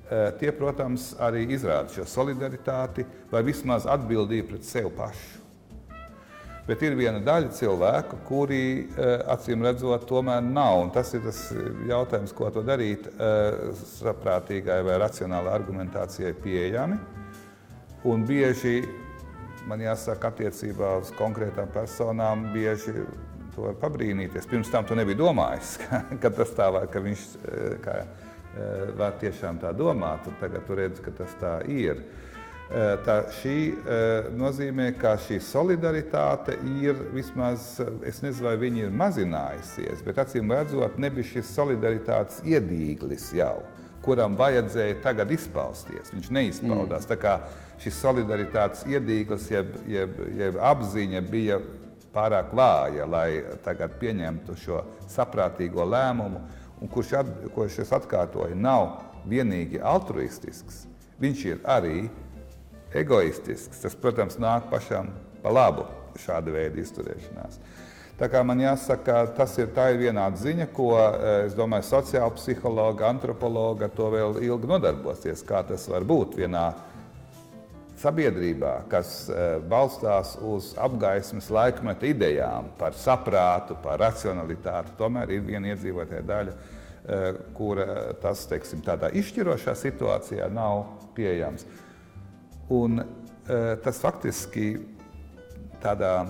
Uh, 0.04 0.28
tie, 0.40 0.52
protams, 0.52 1.14
arī 1.16 1.46
izrāda 1.56 1.88
šo 1.94 2.04
solidaritāti 2.04 3.06
vai 3.32 3.40
vismaz 3.46 3.88
atbildību 3.88 4.52
pret 4.52 4.68
sevi 4.68 4.92
pašu. 4.92 5.43
Bet 6.64 6.80
ir 6.80 6.94
viena 6.96 7.18
daļa 7.20 7.50
cilvēku, 7.52 8.22
kuri 8.24 8.58
eh, 8.80 9.18
acīm 9.34 9.66
redzot, 9.66 10.06
tomēr 10.08 10.40
nav. 10.44 10.78
Un 10.86 10.92
tas 10.94 11.10
ir 11.12 11.20
tas 11.26 11.40
jautājums, 11.90 12.32
ko 12.32 12.48
to 12.54 12.62
darīt 12.64 13.04
eh, 13.12 13.56
saprātīgai 13.98 14.78
vai 14.86 14.96
racionālai 15.02 15.52
argumentācijai 15.58 16.32
pieejami. 16.40 16.96
Un 18.08 18.24
bieži 18.28 18.78
man 19.68 19.84
jāsaka, 19.84 20.32
attiecībā 20.32 20.94
uz 21.02 21.12
konkrētām 21.18 21.68
personām, 21.72 22.48
bieži 22.56 22.96
to 23.52 23.68
var 23.68 23.76
pabrīnīties. 23.84 24.48
Pirms 24.48 24.72
tam 24.72 24.88
tu 24.88 24.96
nebija 24.96 25.20
domājis, 25.20 25.76
ka, 25.84 26.00
ka 26.22 26.32
tas 26.40 26.56
tā 26.56 26.72
var, 26.72 26.88
ka 26.88 27.04
viņš 27.04 27.26
eh, 27.44 27.74
kā, 27.84 28.00
var 28.94 29.16
tiešām 29.18 29.56
tā 29.58 29.72
domāt, 29.74 30.28
tagad 30.38 30.62
tu 30.64 30.76
redzi, 30.78 31.02
ka 31.02 31.12
tas 31.18 31.32
tā 31.40 31.56
ir. 31.68 32.04
Eh, 32.64 32.94
tā 33.04 33.18
šī 33.42 33.56
eh, 33.76 34.26
nozīmē, 34.40 34.86
ka 34.96 35.18
šī 35.20 35.36
solidaritāte 35.44 36.54
ir 36.80 36.96
vismaz, 37.12 37.74
es 38.08 38.22
nezinu, 38.24 38.46
vai 38.46 38.54
viņi 38.62 38.86
ir 38.86 38.94
mazinājusies, 38.96 40.00
bet 40.06 40.22
acīm 40.22 40.48
redzot, 40.48 40.96
nebija 40.96 41.28
šis 41.28 41.50
solidaritātes 41.52 42.40
iedīglis 42.48 43.28
jau, 43.36 43.58
kuram 44.06 44.38
vajadzēja 44.40 44.96
tagad 45.04 45.36
izpausties. 45.36 46.14
Viņš 46.16 46.32
neizpaudās. 46.32 47.04
Mm. 47.04 47.10
Tā 47.12 47.20
kā 47.20 47.36
šis 47.84 48.00
solidaritātes 48.00 48.88
iedīglis, 48.88 49.50
jeb, 49.52 49.76
jeb, 49.84 50.16
jeb 50.40 50.56
apziņa 50.72 51.24
bija 51.28 51.60
pārāk 52.16 52.56
vāja, 52.56 53.04
lai 53.04 53.28
tagad 53.66 54.00
pieņemtu 54.00 54.56
šo 54.64 54.80
saprātīgo 55.12 55.84
lēmumu, 55.84 56.40
un 56.80 56.88
kurš, 56.88 57.12
at, 57.20 57.38
kurš 57.52 57.82
es 57.84 57.92
atkārtoju, 57.92 58.56
nav 58.56 59.02
vienīgi 59.28 59.84
altruistisks. 59.84 60.86
Viņš 61.20 61.48
ir 61.52 61.60
arī 61.68 62.06
egoistisks. 62.94 63.82
Tas, 63.82 63.96
protams, 63.98 64.38
nāk 64.42 64.70
pašam 64.70 65.10
pa 65.42 65.52
labu 65.52 65.86
šāda 66.20 66.54
veida 66.54 66.80
izturēšanās. 66.82 67.58
Tā 68.14 68.28
kā 68.30 68.44
man 68.46 68.60
jāsaka, 68.62 69.24
tas 69.34 69.56
ir 69.58 69.72
tā 69.74 69.88
ir 69.90 69.98
viena 70.04 70.28
ziņa, 70.38 70.68
ko 70.74 70.92
eh, 70.94 71.46
es 71.48 71.56
domāju, 71.58 71.88
sociāla 71.88 72.30
psihologa, 72.36 73.08
antropologa 73.10 73.88
to 73.90 74.06
vēl 74.12 74.38
ilgi 74.46 74.70
nodarbosies. 74.70 75.42
Kā 75.46 75.64
tas 75.66 75.88
var 75.90 76.06
būt 76.06 76.36
vienā 76.38 76.68
sabiedrībā, 77.98 78.74
kas 78.92 79.26
eh, 79.26 79.56
balstās 79.70 80.36
uz 80.46 80.70
apgaismas 80.78 81.50
laikmeta 81.50 82.06
idejām 82.06 82.70
par 82.78 82.94
saprātu, 82.98 83.74
par 83.82 83.98
racionalitāti. 84.04 84.94
Tomēr 85.00 85.34
ir 85.34 85.42
viena 85.48 85.74
iedzīvotāja 85.74 86.22
daļa, 86.30 86.54
eh, 86.54 87.26
kura 87.58 87.88
tas 88.22 88.46
teiksim, 88.46 88.84
tādā 88.86 89.10
izšķirošā 89.10 89.74
situācijā 89.82 90.46
nav 90.54 90.84
pieejams. 91.18 91.66
Un, 92.72 93.02
tas 93.84 93.98
faktiski 94.00 94.78
tādā 95.84 96.24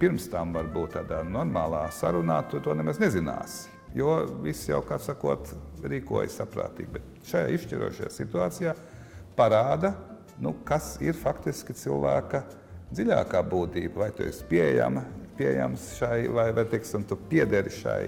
pirms 0.00 0.26
tam 0.32 0.52
varbūt 0.56 0.96
tādā 0.96 1.20
normālā 1.26 1.84
sarunā 1.94 2.40
tu 2.50 2.58
to 2.62 2.74
nemaz 2.74 2.98
nezināsi. 2.98 3.68
Jo 3.96 4.20
viss 4.42 4.68
jau, 4.68 4.80
kā 4.84 4.98
sakot, 5.00 5.48
rīkojas 5.86 6.40
saprātīgi. 6.42 6.90
Bet 6.98 7.28
šajā 7.30 7.52
izšķirošajā 7.56 8.10
situācijā 8.12 8.74
parāda, 9.38 9.94
nu, 10.42 10.52
kas 10.66 10.96
ir 11.04 11.16
faktiski 11.16 11.76
cilvēka 11.78 12.42
dziļākā 12.92 13.40
būtība. 13.48 14.02
Vai 14.04 14.10
tu 14.16 14.26
esi 14.26 14.44
pieejama, 14.50 15.04
pieejams 15.38 15.92
šai, 15.98 16.26
vai, 16.34 16.50
vai 16.56 16.66
teiksim, 16.68 17.06
tu 17.08 17.16
piederi 17.30 17.72
šai, 17.72 18.02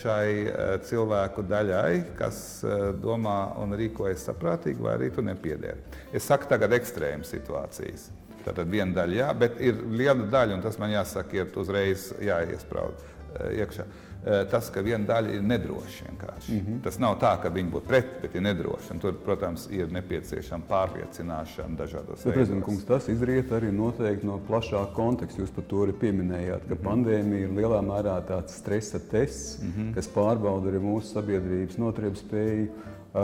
šai 0.00 0.28
uh, 0.48 0.74
cilvēku 0.84 1.44
daļai, 1.48 2.16
kas 2.18 2.38
uh, 2.64 2.90
domā 2.96 3.54
un 3.60 3.76
rīkojas 3.76 4.26
saprātīgi, 4.30 4.80
vai 4.84 4.96
arī 4.98 5.10
tu 5.14 5.24
nepiederi. 5.24 5.82
Es 6.12 6.28
saku 6.30 6.48
tagad 6.50 6.72
ekstrēmas 6.76 7.32
situācijas. 7.34 8.08
Tātad 8.44 8.68
viena 8.68 8.92
daļa, 8.96 9.18
jā, 9.18 9.28
bet 9.40 9.60
ir 9.64 9.78
liela 9.88 10.26
daļa, 10.28 10.58
un 10.58 10.64
tas 10.64 10.76
man 10.80 10.92
jāsaka, 10.92 11.36
ir 11.36 11.60
uzreiz 11.60 12.10
jāiesprāud 12.24 12.96
uh, 12.96 13.50
iekšā. 13.52 13.86
Eh, 14.24 14.46
tas, 14.48 14.70
ka 14.72 14.80
viena 14.80 15.04
daļa 15.04 15.34
ir 15.36 15.42
nedroša. 15.44 16.04
Mm 16.08 16.58
-hmm. 16.58 16.76
Tas 16.82 16.96
nav 16.98 17.18
tā, 17.20 17.34
ka 17.42 17.48
viņi 17.48 17.70
būtu 17.70 17.86
pret, 17.86 18.06
bet 18.22 18.34
ir 18.34 18.42
nedroši. 18.42 18.98
Tur, 19.00 19.12
protams, 19.24 19.68
ir 19.70 19.92
nepieciešama 19.92 20.64
pārliecināšana 20.68 21.76
dažādos 21.76 22.24
veidos. 22.24 22.84
Tas 22.86 23.08
izriet 23.08 23.52
arī 23.52 23.72
no 23.72 24.40
plašāka 24.48 24.94
konteksta. 24.94 25.42
Jūs 25.42 25.50
par 25.54 25.64
to 25.64 25.76
arī 25.76 25.92
pieminējāt, 25.92 26.60
ka 26.68 26.74
mm 26.74 26.80
-hmm. 26.80 26.88
pandēmija 26.88 27.40
ir 27.40 27.50
lielā 27.50 27.80
mērā 27.82 28.22
tāds 28.26 28.56
stresa 28.56 28.98
tests, 28.98 29.62
mm 29.62 29.72
-hmm. 29.76 29.94
kas 29.94 30.08
pārbauda 30.08 30.70
arī 30.70 30.80
mūsu 30.80 31.12
sabiedrības 31.12 31.78
noturības 31.78 32.18
spēju. 32.18 32.68
Uh, 33.14 33.20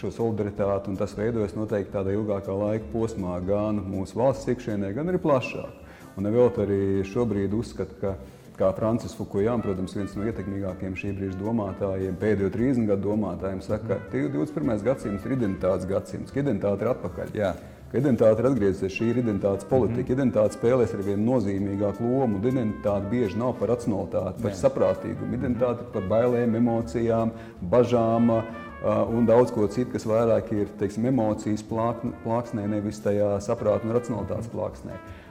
šo 0.00 0.10
solidaritāti, 0.10 0.88
un 0.88 0.96
tas 0.96 1.16
veidojas 1.16 1.54
noteikti 1.54 1.92
tādā 1.92 2.12
ilgākā 2.12 2.58
laika 2.58 2.84
posmā, 2.92 3.46
gan 3.46 3.76
mūsu 3.76 4.16
valsts 4.16 4.48
iekšienē, 4.48 4.94
gan 4.94 5.08
arī 5.08 5.18
plašāk. 5.18 5.70
Un 6.16 6.24
vēl 6.24 6.50
arī 6.58 7.04
šobrīd 7.04 7.52
uzskata, 7.52 7.94
ka 8.00 8.16
kā 8.56 8.72
Francis 8.76 9.14
Fukujams, 9.16 9.64
protams, 9.64 9.94
viens 9.96 10.16
no 10.16 10.26
ietekmīgākajiem 10.30 10.96
šī 10.98 11.12
brīža 11.16 11.38
domātājiem, 11.40 12.18
pēdējo 12.20 12.50
30 12.54 12.90
gadu 12.90 13.10
domātājiem, 13.10 13.62
saka, 13.64 13.98
ka 14.10 14.12
21. 14.12 14.76
gadsimts 14.86 15.26
ir 15.26 15.34
identitātes 15.36 15.88
gadsimts, 15.90 16.32
ka 16.32 16.42
identitāte 16.42 16.86
ir 16.86 16.92
atpakaļ. 16.94 17.34
Jā. 17.36 17.54
Ka 17.86 18.00
identitāte 18.00 18.42
ir 18.42 18.48
atgriezusies, 18.50 18.94
šī 18.96 19.10
ir 19.12 19.20
identitātes 19.22 19.68
politika. 19.70 20.00
Mm 20.00 20.06
-hmm. 20.06 20.16
Identitāte 20.16 20.58
spēlēs 20.58 20.94
ar 20.94 21.02
vien 21.06 21.26
nozīmīgāku 21.26 22.02
lomu. 22.02 22.40
Identitāte 22.42 23.10
bieži 23.10 23.38
nav 23.38 23.54
par 23.60 23.68
racionalitāti, 23.68 24.42
par 24.42 24.50
Jā. 24.50 24.56
saprātīgumu. 24.62 25.34
Identitāte 25.38 25.84
ir 25.84 25.92
par 25.92 26.02
bailēm, 26.02 26.56
emocijām, 26.56 27.30
bažām. 27.62 28.42
Un 28.86 29.26
daudz 29.26 29.50
ko 29.50 29.66
citu, 29.66 29.92
kas 29.92 30.06
vairāk 30.06 30.52
ir 30.52 30.66
teiksim, 30.78 31.06
emocijas 31.06 31.62
plāksnē, 31.62 32.66
nevis 32.68 33.00
tajā 33.00 33.40
saprāta 33.40 33.84
un 33.84 33.92
racionalitātes 33.92 34.50
plāksnē. 34.52 34.92
Uh, 34.92 35.25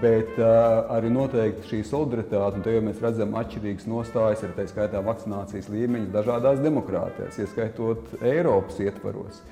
bet 0.00 0.36
uh, 0.38 0.84
arī 0.94 1.08
noteikti 1.10 1.66
šī 1.66 1.80
solidaritāte, 1.88 2.60
un 2.60 2.62
te 2.62 2.70
jau 2.70 2.84
mēs 2.86 3.00
redzam 3.02 3.34
atšķirīgas 3.40 3.88
nostājas, 3.90 4.44
arī 4.46 4.54
tā 4.60 4.66
skaitā 4.70 5.00
vakcinācijas 5.02 5.66
līmeņus 5.74 6.12
dažādās 6.14 6.62
demokrātijās, 6.62 7.40
ieskaitot 7.42 8.14
Eiropas 8.22 8.78
ietvaros. 8.84 9.42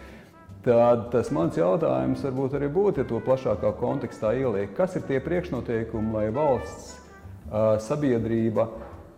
Tad 0.62 1.08
tas 1.10 1.32
mans 1.34 1.58
jautājums 1.58 2.22
varbūt 2.22 2.54
arī 2.54 2.70
būtu, 2.70 3.02
ja 3.02 3.10
to 3.10 3.18
plašākā 3.26 3.74
kontekstā 3.80 4.36
ieliek, 4.38 4.70
kas 4.78 4.94
ir 4.94 5.06
tie 5.08 5.18
priekšnoteikumi, 5.24 6.14
lai 6.14 6.28
valsts 6.30 6.92
uh, 6.94 7.74
sabiedrība 7.82 8.68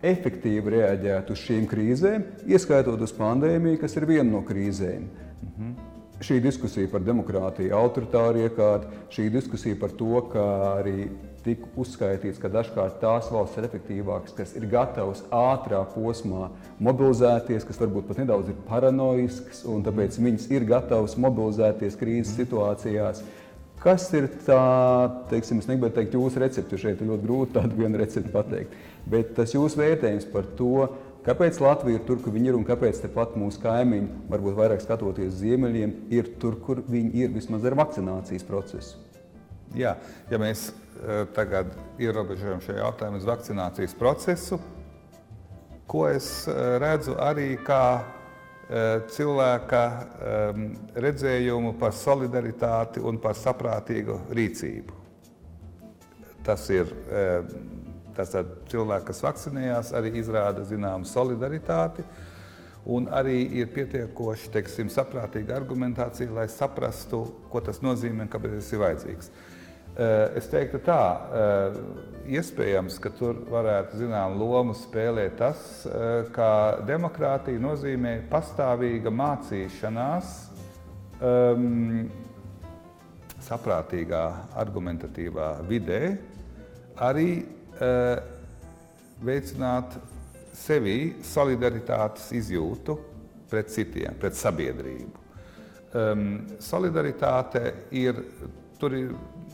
efektīvi 0.05 0.79
reaģētu 0.79 1.37
uz 1.37 1.45
šīm 1.45 1.69
krīzēm, 1.69 2.25
ieskaitot 2.49 3.05
uz 3.05 3.13
pandēmiju, 3.13 3.83
kas 3.85 4.01
ir 4.01 4.09
viena 4.09 4.31
no 4.31 4.41
krīzēm. 4.45 5.11
Mhm 5.45 5.94
šī 6.25 6.39
diskusija 6.43 6.89
par 6.91 7.03
demokrātiju, 7.05 7.73
autoritāru 7.77 8.43
iekārtu, 8.47 8.89
šī 9.13 9.29
diskusija 9.33 9.77
par 9.79 9.93
to, 9.97 10.19
ka 10.31 10.45
arī 10.79 11.09
tika 11.45 11.69
uzskaitīts, 11.77 12.39
ka 12.41 12.49
dažkārt 12.49 12.97
tās 13.03 13.29
valsts 13.33 13.59
ir 13.59 13.67
efektīvākas, 13.67 14.33
kas 14.37 14.55
ir 14.57 14.65
gatavas 14.71 15.21
ātrā 15.29 15.83
posmā 15.93 16.49
mobilizēties, 16.83 17.67
kas 17.67 17.81
varbūt 17.83 18.09
pat 18.09 18.21
nedaudz 18.23 18.49
ir 18.51 18.59
paranoisks, 18.69 19.61
un 19.69 19.85
tāpēc 19.85 20.17
viņas 20.21 20.49
ir 20.55 20.65
gatavas 20.69 21.17
mobilizēties 21.21 21.99
krīzes 22.01 22.37
situācijās. 22.39 23.21
Kas 23.85 24.07
ir 24.17 24.25
tā, 24.47 24.61
teiksim, 25.29 25.59
es 25.61 25.67
negribētu 25.69 25.99
teikt, 25.99 26.15
jūsu 26.17 26.41
recepte, 26.41 26.79
šeit 26.81 27.03
ir 27.03 27.11
ļoti 27.11 27.27
grūti 27.27 27.57
tādu 27.59 27.77
vienu 27.77 27.99
recepti 28.01 28.33
pateikt, 28.33 28.73
bet 29.11 29.35
tas 29.37 29.53
jūsu 29.53 29.77
vērtējums 29.77 30.25
par 30.31 30.47
to, 30.57 30.87
Kāpēc 31.25 31.57
Latvija 31.57 31.97
ir 31.97 32.03
tur, 32.05 32.19
kur 32.21 32.35
viņi 32.35 32.51
ir, 32.51 32.55
un 32.59 32.65
kāpēc 32.67 32.99
tepat 33.01 33.33
mūsu 33.39 33.57
kaimiņi, 33.63 34.27
varbūt 34.29 34.57
vairāk 34.59 34.83
skatoties 34.83 35.31
uz 35.31 35.39
ziemeļiem, 35.39 35.95
ir 36.13 36.27
tur, 36.41 36.59
kur 36.61 36.83
viņi 36.85 37.23
ir 37.23 37.31
vismaz 37.33 37.65
ar 37.65 37.73
vakcinācijas 37.79 38.45
procesu? 38.45 38.99
Jā, 39.73 39.95
ja 40.29 40.39
mēs 40.39 40.67
uh, 40.69 41.23
tagad 41.33 41.71
ierobežojam 41.97 42.61
šo 42.61 42.75
jautājumu 42.77 43.17
uz 43.17 43.25
vakcinācijas 43.25 43.95
procesu, 43.97 44.59
ko 45.89 46.03
es 46.11 46.27
uh, 46.45 46.75
redzu 46.83 47.17
arī 47.17 47.55
kā 47.65 47.81
uh, 47.97 49.01
cilvēka 49.15 49.81
um, 49.89 50.67
redzējumu 50.93 51.73
par 51.81 51.97
solidaritāti 51.97 53.01
un 53.01 53.17
par 53.23 53.33
saprātīgu 53.39 54.19
rīcību. 54.29 55.01
Tas 56.45 56.69
ir 56.69 56.93
Tātad 58.15 58.53
cilvēki, 58.71 59.09
kas 59.09 59.23
vakcinējās, 59.25 59.91
arī 59.97 60.13
izrāda 60.21 60.63
zināmu 60.67 61.07
solidaritāti. 61.09 62.05
Un 62.85 63.09
arī 63.09 63.39
ir 63.57 63.71
pietiekoši 63.73 64.51
teiksim, 64.53 64.91
saprātīga 64.93 65.55
argumentācija, 65.57 66.29
lai 66.35 66.45
saprastu, 66.53 67.23
ko 67.49 67.61
tas 67.65 67.81
nozīmē 67.81 68.27
un 68.27 68.31
kāpēc 68.31 68.59
tas 68.59 68.73
ir 68.75 68.83
vajadzīgs. 68.83 69.31
Eh, 69.95 70.35
es 70.35 70.49
teiktu, 70.51 70.81
tā 70.83 70.99
eh, 71.39 71.75
iespējams, 72.35 72.97
ka 72.99 73.13
tur 73.15 73.37
varētu 73.47 74.01
zināmu 74.01 74.41
lomu 74.41 74.73
spēlēt 74.75 75.37
tas, 75.39 75.61
eh, 75.87 76.27
ka 76.35 76.49
demokrātija 76.83 77.61
nozīmē 77.63 78.17
pastāvīga 78.27 79.13
mācīšanās 79.15 80.33
um, 81.23 82.09
saprātīgā, 83.45 84.23
argumentatīvā 84.59 85.49
vidē, 85.69 86.01
arī 86.99 87.29
veicināt 89.25 89.97
sevī 90.55 91.15
solidaritātes 91.25 92.29
izjūtu 92.37 92.95
pret 93.51 93.71
citiem, 93.73 94.15
pret 94.19 94.37
sabiedrību. 94.37 95.23
Solidaritāte 96.63 97.61
ir, 97.95 98.19
tur 98.79 98.95
ir, 98.97 99.11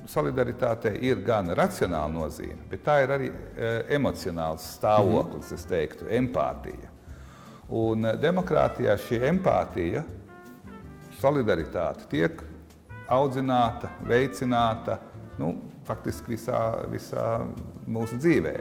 solidaritāte 0.09 0.93
ir 1.05 1.21
gan 1.25 1.51
racionāla 1.57 2.09
nozīme, 2.13 2.63
bet 2.69 2.83
tā 2.85 3.01
ir 3.03 3.13
arī 3.13 3.27
uh, 3.29 3.83
emocionāls 3.93 4.65
stāvoklis, 4.77 5.51
es 5.53 5.67
teiktu, 5.69 6.07
empātija. 6.17 6.89
Un 7.69 8.07
uh, 8.07 8.15
demokrātijā 8.19 8.97
šī 9.05 9.21
empātija, 9.29 10.03
solidaritāte 11.21 12.09
tiek 12.11 12.41
audzināta, 13.11 13.91
veicināta, 14.07 14.97
nu, 15.37 15.53
faktiski 15.91 16.35
visā, 16.37 16.61
visā 16.91 17.27
mūsu 17.91 18.19
dzīvē. 18.21 18.55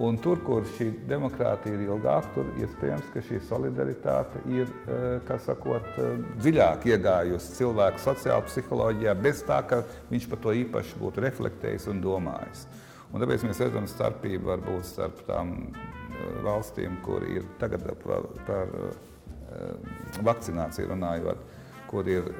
Un 0.00 0.16
tur, 0.24 0.38
kur 0.40 0.64
šī 0.78 0.86
demokrātija 1.04 1.76
ir 1.76 1.82
ilgāka, 1.84 2.30
tur 2.32 2.46
iespējams, 2.62 3.10
ka 3.12 3.20
šī 3.26 3.42
solidaritāte 3.44 4.40
ir 4.48 4.70
eh, 4.88 5.34
sakot, 5.44 5.84
eh, 6.00 6.14
dziļāk 6.40 6.86
iegājusi 6.94 7.58
cilvēku 7.58 8.00
sociālajā 8.00 8.46
psiholoģijā, 8.46 9.14
bez 9.20 9.42
tā, 9.44 9.60
ka 9.68 9.82
viņš 10.08 10.30
par 10.32 10.40
to 10.46 10.54
īpaši 10.62 10.96
būtu 11.02 11.26
reflektējis 11.26 11.90
un 11.92 12.00
domājis. 12.00 12.64
Un 13.12 13.20
tāpēc 13.20 13.44
mēs 13.44 13.60
redzam 13.60 13.90
starpību 13.90 14.48
varbūt 14.48 14.88
starp 14.88 15.20
tām 15.28 15.52
eh, 15.68 16.24
valstīm, 16.48 16.96
kur 17.04 17.28
ir 17.28 17.44
tagad 17.60 17.84
par, 18.06 18.30
par 18.48 18.76
vakcināciju 20.24 20.88
runājot, 20.88 21.40
kur 21.90 22.06
ir 22.08 22.30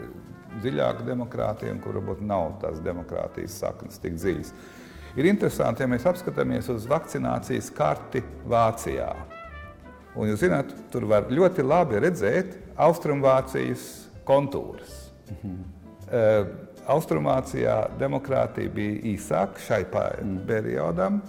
dziļāka 0.61 1.07
demokrātija 1.07 1.73
un 1.75 1.81
kur 1.83 1.99
varbūt 1.99 2.23
nav 2.27 2.57
tās 2.63 2.81
demokrātijas 2.85 3.59
saknes 3.63 4.01
tik 4.03 4.19
dziļas. 4.21 4.53
Ir 5.17 5.29
interesanti, 5.29 5.85
ja 5.85 5.91
mēs 5.93 6.07
apskatāmies 6.09 6.71
uz 6.73 6.87
vakcinācijas 6.89 7.69
karti 7.77 8.23
Vācijā. 8.49 9.11
Un 10.17 10.29
jūs 10.29 10.43
zināt, 10.45 10.73
tur 10.93 11.05
var 11.09 11.29
ļoti 11.33 11.65
labi 11.65 12.01
redzēt 12.01 12.57
Austrumvācijas 12.81 13.87
kontūrus. 14.29 14.99
Mhm. 15.37 15.63
Uh, 16.13 16.69
Austrumvācijā 16.93 17.77
demokrātija 18.01 18.73
bija 18.75 18.99
īsāka 19.13 19.63
šai 19.63 19.85
mhm. 19.87 20.43
periodam. 20.49 21.21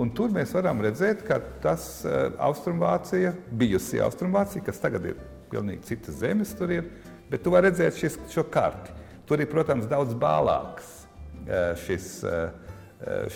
Un 0.00 0.12
tur 0.14 0.30
mēs 0.32 0.52
varam 0.54 0.80
redzēt, 0.84 1.24
ka 1.26 1.40
tas 1.64 2.04
uh, 2.06 2.30
Austrumvācija, 2.38 3.34
bijusi 3.50 4.00
Austrumvācija, 4.00 4.64
kas 4.64 4.78
tagad 4.80 5.10
ir 5.10 5.18
pilnīgi 5.50 5.88
citas 5.90 6.20
zemes, 6.22 6.54
tur 6.56 6.70
ir, 6.70 6.86
Bet 7.30 7.44
tu 7.44 7.52
vari 7.54 7.70
redzēt 7.70 7.98
šis, 8.00 8.18
šo 8.32 8.44
karti. 8.50 8.96
Tur 9.28 9.38
ir, 9.38 9.46
protams, 9.50 9.86
daudz 9.90 10.16
bālāks 10.18 10.88
šis, 11.84 12.08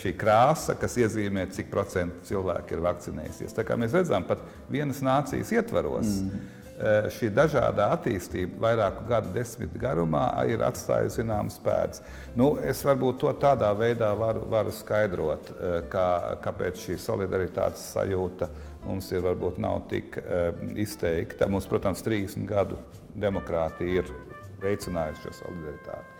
šī 0.01 0.13
krāsa, 0.19 0.75
kas 0.79 0.99
iezīmē, 1.01 1.47
cik 1.55 1.71
procentu 1.71 2.27
cilvēku 2.29 2.75
ir 2.75 2.83
vakcinējušies. 2.85 3.55
Tā 3.55 3.65
kā 3.67 3.79
mēs 3.81 3.95
redzam, 3.97 4.27
pat 4.27 4.43
vienas 4.73 4.99
nācijas 5.05 5.55
ietvaros. 5.55 6.11
Mm. 6.25 6.51
Šī 7.15 7.29
dažādā 7.31 7.85
attīstība 7.95 8.59
vairāku 8.65 9.05
gadu 9.07 9.31
desmitu 9.37 9.79
garumā 9.79 10.25
ir 10.51 10.65
atstājusi 10.67 11.21
zināmas 11.21 11.61
pēdas. 11.63 12.03
Nu, 12.35 12.57
es 12.59 12.81
varbūt 12.83 13.21
to 13.23 13.31
tādā 13.39 13.71
veidā 13.79 14.11
varu, 14.19 14.43
varu 14.51 14.75
skaidrot, 14.75 15.53
kā, 15.93 16.09
kāpēc 16.43 16.83
šī 16.89 16.99
solidaritātes 16.99 17.87
sajūta 17.95 18.51
mums 18.89 19.07
ir 19.15 19.23
varbūt 19.23 19.63
nav 19.63 19.85
tik 19.95 20.19
izteikta. 20.83 21.47
Mums, 21.47 21.71
protams, 21.71 22.03
30 22.03 22.51
gadu 22.51 22.83
demokrātija 23.21 24.03
ir 24.03 24.11
veicinājusi 24.63 25.27
šo 25.27 25.37
solidaritāti. 25.43 26.11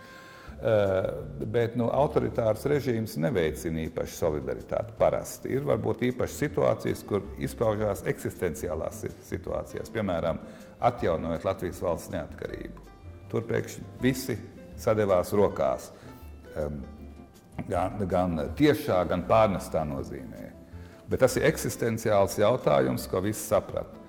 Uh, 0.55 1.09
bet 1.51 1.73
nu, 1.75 1.89
autoritārs 1.91 2.63
režīms 2.71 3.17
neveicina 3.19 3.83
īpaši 3.89 4.15
solidaritāti. 4.15 4.95
Parasti 4.97 5.51
ir 5.51 5.65
varbūt 5.67 6.05
īpašas 6.09 6.37
situācijas, 6.45 7.03
kur 7.07 7.25
izpaužās 7.43 8.05
eksistenciālās 8.07 9.03
situācijās, 9.27 9.91
piemēram, 9.91 10.39
atjaunojot 10.79 11.45
Latvijas 11.45 11.81
valsts 11.83 12.13
neatkarību. 12.15 12.87
Tur 13.31 13.43
pēkšņi 13.49 13.83
visi 14.01 14.37
sadevās 14.79 15.33
rokās. 15.35 15.91
Gan, 17.67 17.99
gan 18.07 18.39
tiešā, 18.55 19.01
gan 19.09 19.23
pārnestā 19.27 19.83
nozīmē. 19.87 20.49
Bet 21.09 21.21
tas 21.21 21.35
ir 21.37 21.45
eksistenciāls 21.51 22.39
jautājums, 22.39 23.05
ko 23.11 23.21
visi 23.23 23.43
saprata. 23.43 24.04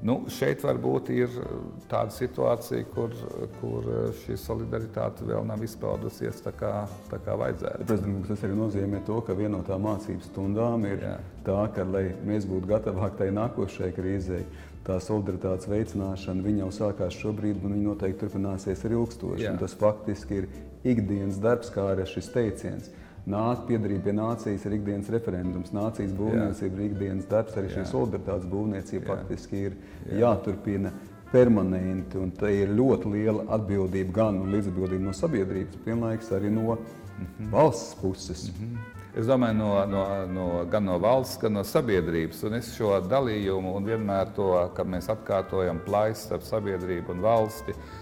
Nu, 0.00 0.14
šeit 0.32 0.62
varbūt 0.64 1.10
ir 1.12 1.34
uh, 1.42 1.56
tāda 1.90 2.14
situācija, 2.14 2.86
kur, 2.94 3.12
kur 3.60 3.84
uh, 3.84 3.98
šī 4.22 4.38
solidaritāte 4.40 5.26
vēl 5.28 5.44
nav 5.44 5.60
izpaudusies 5.66 6.40
tā 6.40 6.54
kā, 6.56 6.72
tā 7.10 7.18
kā 7.20 7.34
vajadzētu. 7.36 7.84
Prezidents, 7.90 8.30
tas 8.30 8.46
arī 8.48 8.56
nozīmē 8.56 9.02
to, 9.04 9.18
ka 9.26 9.36
viena 9.36 9.58
no 9.58 9.60
tām 9.66 9.84
mācību 9.84 10.24
stundām 10.24 10.86
ir 10.88 11.04
Jā. 11.04 11.12
tā, 11.44 11.58
ka, 11.76 11.84
lai 11.84 12.06
mēs 12.24 12.48
būtu 12.48 12.70
gatavāki 12.70 13.20
tai 13.20 13.28
nākošajai 13.36 13.96
krīzei, 13.98 14.40
tā 14.88 14.96
solidaritātes 15.04 15.68
veicināšana 15.68 16.56
jau 16.62 16.70
sākās 16.78 17.20
šobrīd, 17.20 17.60
un 17.60 17.76
viņa 17.76 17.90
noteikti 17.90 18.24
turpināsies 18.24 18.86
arī 18.88 18.96
ilgstoši. 19.02 19.52
Tas 19.60 19.76
faktiski 19.84 20.40
ir 20.40 20.48
ikdienas 20.94 21.36
darbs, 21.44 21.68
kā 21.74 21.90
arī 21.92 22.08
šis 22.08 22.32
teiciens. 22.32 22.88
Nāc, 23.28 23.66
piedarība 23.68 24.06
pie 24.08 24.12
nācijas 24.16 24.62
ir 24.64 24.74
ikdienas 24.78 25.10
referendums, 25.12 25.74
nācijas 25.76 26.12
būvniecība 26.16 26.78
ir 26.78 26.84
ikdienas 26.86 27.26
darbs, 27.28 27.56
arī 27.60 27.68
šī 27.74 27.84
solidaritātes 27.90 28.48
būvniecība 28.48 29.10
faktiski 29.12 29.64
ir 29.68 29.74
Jā. 30.08 30.22
jāturpina 30.22 30.92
permanenti. 31.30 32.18
Un 32.18 32.32
tā 32.32 32.48
ir 32.62 32.72
ļoti 32.72 33.12
liela 33.12 33.44
atbildība 33.56 34.16
gan 34.22 34.40
līdzatbildība 34.50 35.04
no 35.04 35.14
sabiedrības, 35.16 35.84
vienlaikus 35.84 36.32
arī 36.32 36.50
no 36.50 36.78
mm 36.78 36.80
-hmm. 36.80 37.52
valsts 37.52 37.94
puses. 38.00 38.48
Mm 38.48 38.64
-hmm. 38.64 38.78
Es 39.20 39.26
domāju, 39.26 39.54
no, 39.54 39.86
no, 39.86 40.26
no, 40.26 40.64
gan 40.70 40.84
no 40.84 40.98
valsts, 40.98 41.38
gan 41.42 41.52
no 41.52 41.64
sabiedrības. 41.64 42.42
Un 42.42 42.54
es 42.54 42.74
šo 42.74 43.00
dalījumu 43.00 43.76
un 43.76 43.84
vienmēr 43.84 44.26
to, 44.36 44.70
kad 44.74 44.86
mēs 44.86 45.08
atkārtojam 45.08 45.78
plaisu 45.84 46.20
starp 46.22 46.42
sabiedrību 46.42 47.10
un 47.10 47.20
valsti, 47.20 47.70
uh, 47.70 47.99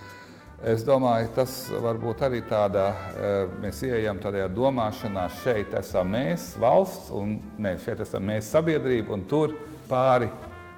Es 0.59 0.83
domāju, 0.83 1.29
tas 1.37 1.53
varbūt 1.71 2.25
arī 2.27 2.41
tādā, 2.43 2.89
eh, 3.15 3.47
mēs 3.63 3.79
ieejam 3.87 4.19
tādā 4.19 4.49
domāšanā, 4.51 5.29
šeit 5.45 5.75
esam 5.79 6.11
mēs, 6.11 6.57
valsts, 6.59 7.13
un 7.15 7.39
ne, 7.59 7.77
šeit 7.79 8.01
esam 8.01 8.27
mēs, 8.27 8.51
sabiedrība, 8.51 9.13
un 9.15 9.23
tur 9.23 9.55
pāri 9.89 10.29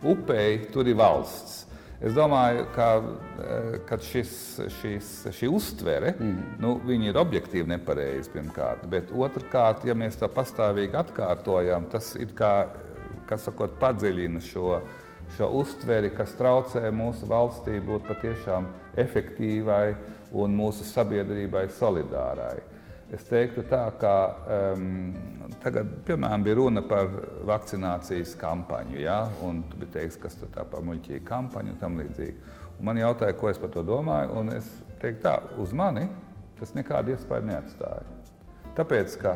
upei 0.04 0.66
tur 0.70 0.86
ir 0.86 0.96
valsts. 0.96 1.64
Es 1.98 2.12
domāju, 2.12 2.66
ka, 2.74 3.02
eh, 3.40 3.78
ka 3.88 3.96
šis, 3.96 4.60
šis, 4.82 5.08
šī 5.32 5.48
uztvere 5.48 6.12
mm. 6.12 6.60
nu, 6.60 6.76
ir 6.92 7.16
objektīvi 7.16 7.66
nepareiza 7.72 8.30
pirmkārt, 8.32 8.84
bet 8.86 9.08
otrkārt, 9.08 9.86
ja 9.88 9.94
mēs 9.94 10.20
to 10.20 10.28
pastāvīgi 10.28 10.92
atkārtojam, 10.92 11.88
tas 11.88 12.14
ir 12.16 12.36
kā, 12.36 12.68
kas 13.26 13.48
sakot, 13.48 13.80
padziļina 13.80 14.44
šo 14.44 14.82
šo 15.36 15.50
uztveri, 15.60 16.10
kas 16.16 16.34
traucē 16.38 16.90
mūsu 16.94 17.28
valstī 17.30 17.78
būt 17.84 18.08
patiešām 18.08 18.66
efektīvai 19.00 19.94
un 20.40 20.54
mūsu 20.56 20.86
sabiedrībai 20.86 21.68
solidārai. 21.74 22.58
Es 23.10 23.24
teiktu, 23.26 23.64
tā, 23.66 23.82
ka 23.98 24.14
um, 24.76 25.10
tagad, 25.64 25.88
piemēram, 26.06 26.44
bija 26.46 26.58
runa 26.60 26.82
par 26.86 27.08
vakcinācijas 27.48 28.36
kampaņu, 28.38 29.00
ja? 29.02 29.24
un 29.42 29.64
tu 29.66 29.80
biji 29.80 29.96
teiks, 29.96 30.18
kas 30.22 30.38
tā 30.54 30.62
par 30.62 30.84
muļķīgu 30.86 31.24
kampaņu 31.26 31.74
un 31.74 31.80
tam 31.80 31.98
līdzīgi. 31.98 32.36
Un 32.78 32.86
man 32.86 33.00
jautāja, 33.02 33.34
ko 33.38 33.50
es 33.50 33.58
par 33.58 33.72
to 33.74 33.82
domāju, 33.86 34.36
un 34.38 34.54
es 34.54 34.68
teiktu 35.02 35.24
tā, 35.26 35.34
uz 35.58 35.74
mani 35.74 36.06
tas 36.60 36.70
nekādu 36.76 37.16
iespēju 37.16 37.48
neatstāja. 37.48 38.06
Tāpēc, 38.78 39.18
ka 39.18 39.34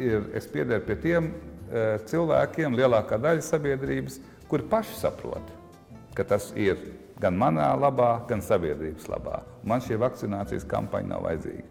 ir, 0.00 0.24
es 0.38 0.48
piederu 0.48 0.86
pie 0.86 0.96
tiem 1.04 1.28
uh, 1.28 1.98
cilvēkiem, 2.08 2.78
lielākā 2.80 3.20
daļa 3.20 3.44
sabiedrības, 3.44 4.22
kuri 4.52 4.66
paši 4.68 4.98
saprot, 5.00 5.52
ka 6.12 6.24
tas 6.28 6.50
ir 6.60 6.76
gan 7.16 7.38
manā 7.40 7.70
labā, 7.72 8.18
gan 8.28 8.42
sabiedrības 8.44 9.06
labā. 9.08 9.38
Man 9.64 9.80
šī 9.80 9.96
vakcinācijas 10.02 10.66
kampaņa 10.68 11.08
nav 11.08 11.22
vajadzīga. 11.24 11.70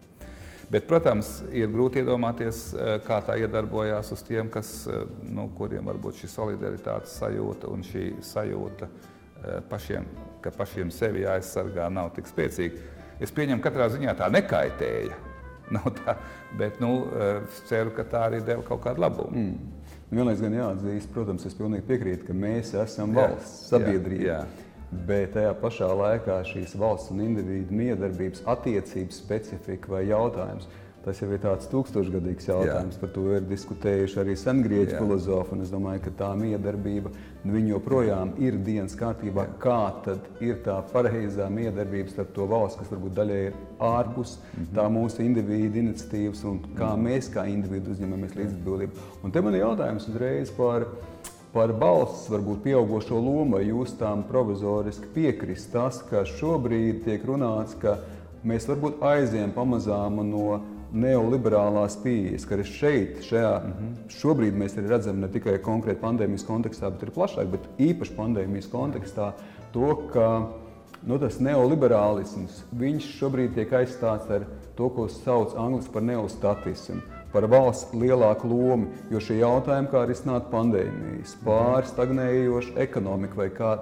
Bet, 0.72 0.88
protams, 0.90 1.28
ir 1.54 1.70
grūti 1.70 2.00
iedomāties, 2.00 2.62
eh, 2.74 2.96
kā 3.06 3.20
tā 3.22 3.36
iedarbojās 3.38 4.10
uz 4.16 4.24
tiem, 4.26 4.50
kas, 4.50 4.88
eh, 4.88 5.04
nu, 5.30 5.44
kuriem 5.54 5.86
varbūt 5.86 6.24
šī 6.24 6.30
solidaritātes 6.32 7.14
sajūta 7.20 7.70
un 7.70 7.84
šī 7.86 8.04
sajūta 8.18 8.88
eh, 8.88 9.60
pašiem, 9.70 10.08
ka 10.42 10.50
pašiem 10.50 10.90
sevi 10.90 11.22
jāaizsargā, 11.22 11.86
nav 11.92 12.10
tik 12.16 12.26
spēcīga. 12.26 12.80
Es 13.20 13.30
pieņemu, 13.30 13.62
ka 13.62 13.70
katrā 13.70 13.90
ziņā 13.94 14.16
tā 14.18 14.30
nekaitēja. 14.32 15.14
Nav 15.72 15.86
tā, 16.02 16.16
bet 16.58 16.80
nu, 16.82 17.06
es 17.46 17.62
ceru, 17.68 17.94
ka 17.94 18.02
tā 18.04 18.26
arī 18.26 18.42
deva 18.44 18.62
kaut 18.66 18.82
kādu 18.82 19.00
labumu. 19.00 19.30
Mm. 19.30 19.81
Vienlaikus 20.12 20.42
gan 20.44 20.54
jāatzīst, 20.58 21.08
protams, 21.14 21.46
es 21.48 21.56
pilnīgi 21.56 21.86
piekrītu, 21.88 22.26
ka 22.28 22.34
mēs 22.36 22.74
esam 22.76 23.14
valsts, 23.16 23.70
sabiedrība. 23.70 24.26
Jā, 24.26 24.40
jā. 24.42 24.70
Bet 25.08 25.32
tajā 25.32 25.54
pašā 25.56 25.88
laikā 25.96 26.34
šīs 26.44 26.74
valsts 26.76 27.14
un 27.14 27.22
individu 27.24 27.72
miedarbības 27.72 28.42
attiecības 28.52 29.22
specifika 29.22 29.94
vai 29.94 30.02
jautājums 30.10 30.68
Tas 31.02 31.18
jau 31.18 31.26
ir 31.34 31.40
tāds 31.42 31.66
tūkstošgadīgs 31.66 32.44
jautājums. 32.46 32.94
Jā. 32.94 33.00
Par 33.00 33.10
to 33.10 33.24
ir 33.34 33.46
diskutējuši 33.50 34.20
arī 34.22 34.36
sengrieķu 34.38 35.00
filozofi. 35.00 35.58
Es 35.64 35.72
domāju, 35.72 36.04
ka 36.04 36.12
tā 36.20 36.28
miedarbība 36.38 37.10
nu, 37.42 37.62
joprojām 37.72 38.36
ir 38.38 38.60
dienas 38.62 38.94
kārtībā. 38.98 39.48
Jā. 39.48 39.56
Kā 39.64 39.80
tad 40.04 40.28
ir 40.44 40.60
tā 40.62 40.76
pareizā 40.92 41.48
miedarbība 41.50 42.12
starp 42.12 42.30
to 42.36 42.46
valsts, 42.50 42.78
kas 42.78 42.92
varbūt 42.94 43.16
daļai 43.18 43.40
ir 43.48 43.58
ārpus 43.82 44.36
mm 44.38 44.60
-hmm. 44.60 44.68
tā 44.78 44.86
mūsu 44.94 45.26
individu 45.26 45.82
iniciatīvas, 45.82 46.44
un 46.44 46.60
kā 46.78 46.92
-hmm. 46.94 47.02
mēs 47.08 47.30
kā 47.34 47.48
individu 47.50 47.90
uzņemamies 47.90 48.38
līdzatbildību. 48.38 48.92
Un 49.24 49.30
te 49.30 49.40
man 49.40 49.54
ir 49.54 49.60
jautājums 49.60 50.08
uzreiz 50.08 50.50
par. 50.50 50.86
Par 51.52 51.72
balsts, 51.72 52.30
varbūt 52.30 52.62
pieaugušo 52.64 53.14
lomu, 53.14 53.56
vai 53.56 53.66
jūs 53.66 53.98
tam 53.98 54.22
provizoriski 54.22 55.06
piekrist 55.14 55.72
tas, 55.72 56.02
ka 56.10 56.24
šobrīd 56.24 57.04
tiek 57.04 57.24
runāts, 57.24 57.74
ka 57.80 57.98
mēs 58.42 58.66
varbūt 58.68 59.02
aizējām 59.02 59.52
pamazām 59.52 60.16
no 60.30 60.60
neoliberālās 60.92 61.96
pieejas, 62.02 62.44
ka 62.46 62.56
arī 62.56 62.64
šeit, 62.68 63.22
šajā, 63.26 63.52
mm 63.58 63.72
-hmm. 63.72 63.92
šobrīd 64.12 64.58
mēs 64.58 64.76
redzam 64.88 65.20
ne 65.20 65.28
tikai 65.28 65.58
konkrēti 65.58 66.00
pandēmijas 66.00 66.46
kontekstā, 66.46 66.90
bet 66.90 67.02
arī 67.02 67.14
plašāk, 67.16 67.46
bet 67.50 67.68
īpaši 67.78 68.16
pandēmijas 68.16 68.68
kontekstā, 68.72 69.32
to, 69.72 69.94
ka 70.12 70.48
nu, 71.06 71.18
tas 71.18 71.40
neoliberālisms 71.40 72.62
šobrīd 73.18 73.54
tiek 73.54 73.72
aizstāts 73.72 74.30
ar 74.30 74.46
to, 74.76 74.88
ko 74.88 75.08
sauc 75.08 75.56
angļuiski 75.56 75.92
par 75.92 76.02
neostatismu. 76.02 77.02
Par 77.32 77.46
valsts 77.48 77.94
lielāku 77.96 78.48
lomu, 78.48 78.86
jo 79.10 79.20
šie 79.20 79.38
jautājumi, 79.38 79.88
kā 79.88 80.04
risināt 80.04 80.50
pandēmijas, 80.52 81.36
pāri 81.44 81.86
stagnējošu 81.88 82.76
ekonomiku 82.76 83.36
vai 83.36 83.48
kā 83.48 83.78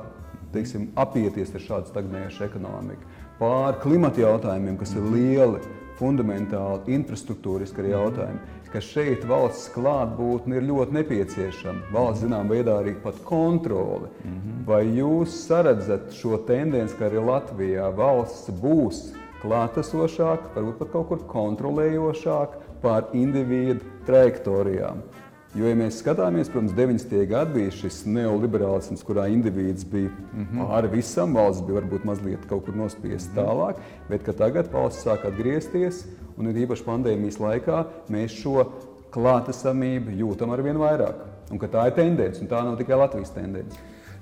teiksim, 0.53 0.89
apieties 0.95 1.51
ar 1.55 1.61
šādu 1.61 1.91
stagnējošu 1.91 2.45
ekonomiku, 2.45 3.03
pāri 3.41 3.81
klimata 3.83 4.23
jautājumiem, 4.23 4.79
kas 4.79 4.95
ir 4.95 5.03
lieli 5.03 5.61
fundamentāli 6.01 6.97
infrastruktūriski 6.97 7.91
jautājumi, 7.93 8.59
ka 8.73 8.83
šeit 8.85 9.25
valsts 9.29 9.71
klātbūtne 9.75 10.61
ir 10.61 10.67
ļoti 10.69 10.97
nepieciešama. 11.01 11.91
Valsts 11.95 12.25
zināmā 12.25 12.55
veidā 12.55 12.77
arī 12.81 12.95
pat 13.03 13.19
kontrole. 13.27 14.09
Mm 14.25 14.37
-hmm. 14.37 14.67
Vai 14.67 14.85
jūs 14.87 15.41
saredzat 15.47 16.13
šo 16.13 16.37
tendenci, 16.47 16.97
ka 16.99 17.09
arī 17.09 17.25
Latvijā 17.27 17.91
valsts 17.97 18.51
būs 18.63 19.13
klātesošāka, 19.43 20.55
varbūt 20.55 20.79
pat 20.79 20.93
kaut 20.93 21.09
kur 21.09 21.19
kontrolējošāka 21.19 22.55
pār 22.83 23.05
individu 23.13 23.81
trajektorijām? 24.07 25.03
Jo, 25.51 25.67
ja 25.67 25.75
mēs 25.75 25.97
skatāmies, 25.99 26.47
protams, 26.47 26.77
90. 26.77 27.25
gadi 27.27 27.57
bija 27.57 27.71
šis 27.75 28.05
neoliberālisms, 28.07 29.01
kurā 29.03 29.25
indivīds 29.33 29.83
bija 29.83 30.13
mm 30.13 30.45
-hmm. 30.45 30.61
pāri 30.63 30.91
visam, 30.93 31.35
valsts 31.35 31.65
bija 31.67 31.81
varbūt 31.81 32.05
mazliet 32.07 32.45
kaut 32.49 32.65
kur 32.65 32.77
nospiesta 32.77 33.31
mm 33.33 33.37
-hmm. 33.37 33.49
tālāk, 33.49 33.75
bet 34.09 34.37
tagad 34.39 34.71
valsts 34.73 35.07
sāk 35.07 35.27
atgriezties, 35.27 36.05
un 36.39 36.47
ir 36.47 36.55
īpaši 36.67 36.85
pandēmijas 36.85 37.41
laikā 37.41 37.85
mēs 38.09 38.29
šo 38.43 38.67
klātesamību 39.11 40.15
jūtam 40.21 40.53
ar 40.53 40.63
vien 40.63 40.77
vairāk. 40.77 41.15
Un 41.51 41.59
tā 41.59 41.87
ir 41.87 41.93
tendence, 41.93 42.41
un 42.41 42.49
tā 42.49 42.65
nav 42.65 42.77
tikai 42.77 42.97
Latvijas 42.97 43.31
tendence. 43.31 43.77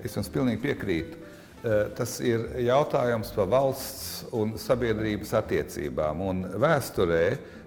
Es 0.05 0.17
jums 0.17 0.31
pilnīgi 0.31 0.63
piekrītu. 0.63 1.17
Eh, 1.65 1.87
tas 1.97 2.21
ir 2.21 2.41
jautājums 2.57 3.35
par 3.35 3.47
valsts 3.47 4.25
un 4.33 4.53
sabiedrības 4.57 5.33
attiecībām. 5.33 6.21
Un 6.21 6.45
vēsturē 6.45 7.33
Eh, 7.33 7.58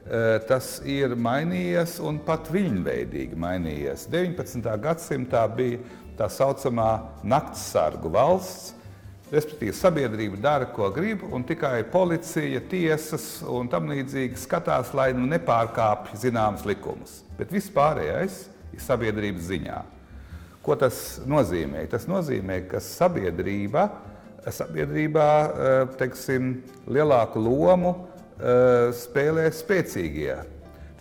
tas 0.50 0.80
ir 0.90 1.14
mainījies 1.14 2.00
un 2.04 2.18
pat 2.26 2.50
viļņveidīgi 2.52 3.38
mainījies. 3.38 4.08
19. 4.12 4.72
gadsimtā 4.82 5.44
bija 5.56 5.80
tā 6.18 6.28
saucamā 6.32 6.90
naktsargu 7.24 8.10
valsts, 8.12 8.74
Respektīvi, 9.32 9.72
sabiedrība 9.72 10.36
dara, 10.44 10.66
ko 10.76 10.90
grib, 10.92 11.22
un 11.32 11.46
tikai 11.48 11.86
policija, 11.88 12.60
tiesas 12.68 13.40
un 13.48 13.70
tam 13.72 13.88
līdzīgi 13.88 14.36
skatās, 14.36 14.90
lai 14.92 15.14
nu 15.16 15.24
nepārkāpj 15.32 16.18
zināmas 16.20 16.66
likumus. 16.68 17.22
Bet 17.38 17.54
viss 17.56 17.72
pārējais 17.72 18.42
ir 18.76 18.84
sabiedrības 18.84 19.46
ziņā. 19.48 19.78
Ko 20.62 20.76
tas 20.76 21.22
nozīmē? 21.24 21.86
Tas 21.94 22.10
nozīmē, 22.12 22.60
ka 22.68 22.84
sabiedrība, 22.84 23.86
sabiedrībā 24.52 25.30
eh, 25.32 25.80
teiksim, 26.02 26.52
lielāku 26.92 27.40
lomu 27.40 27.94
eh, 27.96 28.11
spēlē 28.98 29.46
spēcīgie. 29.54 30.36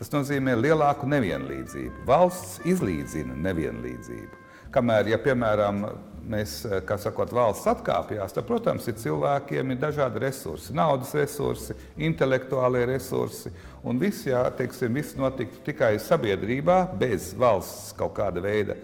Tas 0.01 0.13
nozīmē 0.15 0.55
lielāku 0.57 1.09
nevienlīdzību. 1.09 2.07
Valsts 2.09 2.63
izlīdzina 2.69 3.35
nevienlīdzību. 3.49 4.39
Kamēr, 4.73 5.11
ja 5.11 5.19
piemēram, 5.21 5.83
mēs, 6.31 6.65
eh, 6.65 6.81
kā 6.87 6.97
sakot, 6.99 7.33
valsts 7.35 7.67
atkāpjas, 7.67 8.33
tad, 8.33 8.47
protams, 8.47 8.87
ir 8.89 8.95
cilvēkiem 8.95 9.73
ir 9.73 9.81
dažādi 9.83 10.23
resursi, 10.23 10.73
naudas 10.73 11.13
resursi, 11.15 11.75
intelektuālie 11.99 12.87
resursi. 12.87 13.51
Un 13.85 13.99
viss, 13.99 14.25
jā, 14.25 14.45
teiksim, 14.57 14.95
viss 14.95 15.17
notiktu 15.17 15.65
tikai 15.65 15.97
sabiedrībā, 15.99 16.99
bez 16.99 17.35
valsts 17.35 17.93
kaut 17.99 18.15
kāda 18.15 18.41
veida 18.41 18.77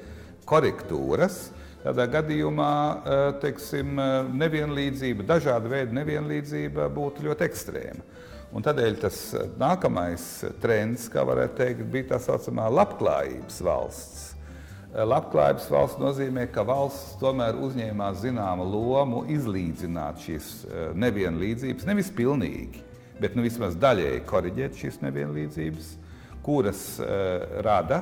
korektūras. 0.45 1.51
Tādā 1.85 2.09
gadījumā 2.11 2.75
eh, 3.07 3.33
teiksim, 3.41 3.99
eh, 3.99 4.29
nevienlīdzība, 4.43 5.27
dažāda 5.27 5.71
veida 5.71 5.93
nevienlīdzība 5.93 6.91
būtu 6.91 7.29
ļoti 7.29 7.47
ekstrēma. 7.47 8.03
Un 8.57 8.65
tādēļ 8.65 8.95
tas 9.03 9.21
nākamais 9.61 10.25
trends, 10.63 11.11
kā 11.13 11.27
varētu 11.29 11.61
teikt, 11.61 11.85
bija 11.93 12.15
tā 12.15 12.23
saucamā 12.25 12.71
labklājības 12.73 13.61
valsts 13.67 14.37
Labklājības 14.97 15.67
valsts 15.69 16.01
nozīmē, 16.01 16.47
ka 16.49 16.63
valsts 16.65 17.19
tomēr 17.21 17.59
uzņēmās 17.61 18.23
zināmu 18.23 18.65
lomu 18.65 19.25
izlīdzināt 19.29 20.23
šīs 20.25 20.47
eh, 20.65 20.87
nevienlīdzības, 20.97 21.85
nevis 21.89 22.09
pilnīgi, 22.17 22.81
bet 23.21 23.37
nu, 23.37 23.45
vismaz 23.45 23.77
daļēji 23.83 24.23
korrigēt 24.29 24.79
šīs 24.81 25.03
nevienlīdzības, 25.05 25.91
kuras 26.47 26.81
uh, 27.03 27.09
rada, 27.67 27.97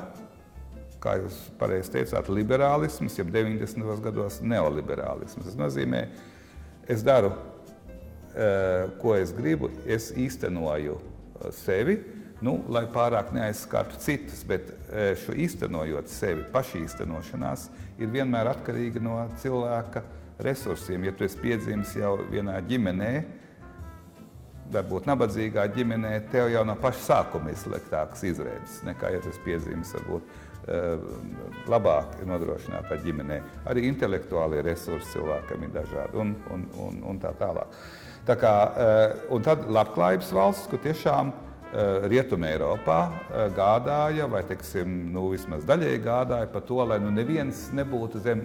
kā 1.00 1.14
jūs 1.16 1.38
pareizi 1.56 1.94
teicāt, 1.94 2.26
liberālisms, 2.28 3.14
jeb 3.16 3.30
90. 3.32 3.86
gados 4.04 4.36
neoliberālisms. 4.44 5.46
Tas 5.46 5.56
nozīmē, 5.56 6.02
es 6.92 7.00
daru, 7.06 7.30
ko 8.98 9.14
es 9.14 9.30
gribu, 9.36 9.68
es 9.86 10.08
īstenoju 10.18 10.96
sevi 11.54 12.00
nu, 12.44 12.58
lai 12.72 12.84
pārāk 12.92 13.32
neaizskartu 13.34 13.98
citus, 14.02 14.42
bet 14.48 14.68
e, 14.90 15.12
šo 15.22 15.36
īstenojot 15.44 16.10
sevi, 16.10 16.44
pašīstenošanās 16.52 17.68
ir 18.02 18.10
vienmēr 18.12 18.50
atkarīga 18.52 19.02
no 19.02 19.16
cilvēka 19.42 20.02
resursiem. 20.44 21.06
Ja 21.06 21.14
tu 21.14 21.26
esi 21.26 21.40
piedzimis 21.40 21.94
jau 21.96 22.16
vienā 22.30 22.58
ģimenē, 22.68 23.12
varbūt 24.74 25.06
nabadzīgā 25.08 25.66
ģimenē, 25.76 26.14
tev 26.32 26.50
jau 26.52 26.64
no 26.66 26.76
paša 26.80 27.04
sākuma 27.04 27.52
ir 27.52 27.60
sliktākas 27.60 28.24
izredzes 28.26 28.80
nekā, 28.88 29.12
ja 29.14 29.22
tu 29.22 29.30
esi 29.32 29.44
piedzimis 29.44 29.94
varbūt 29.98 30.40
labāk 31.68 32.22
nodrošinātā 32.24 32.96
ģimenē. 33.04 33.36
Arī 33.68 33.84
intelektuālie 33.90 34.62
resursi 34.64 35.12
cilvēkam 35.12 35.66
ir 35.66 35.74
dažādi 35.74 36.16
un, 36.22 36.32
un, 36.54 36.64
un, 36.80 37.02
un 37.10 37.20
tā 37.20 37.34
tālāk. 37.36 37.76
Tā 38.24 38.36
kā, 38.40 38.52
e, 38.64 38.92
un 39.36 39.42
tad 39.44 39.66
labklājības 39.68 40.30
valsts, 40.32 40.68
kur 40.70 40.80
tiešām 40.80 41.32
Eh, 41.74 42.04
Rietumē 42.06 42.52
Eiropā 42.54 42.98
eh, 43.10 43.48
gādāja, 43.50 44.28
vai 44.30 44.44
teiksim, 44.46 44.92
nu, 45.10 45.24
vismaz 45.32 45.64
daļēji 45.66 46.02
gādāja 46.04 46.46
par 46.52 46.62
to, 46.68 46.76
lai 46.86 47.00
nu 47.02 47.10
neviens 47.10 47.64
nebūtu 47.74 48.20
zem 48.22 48.44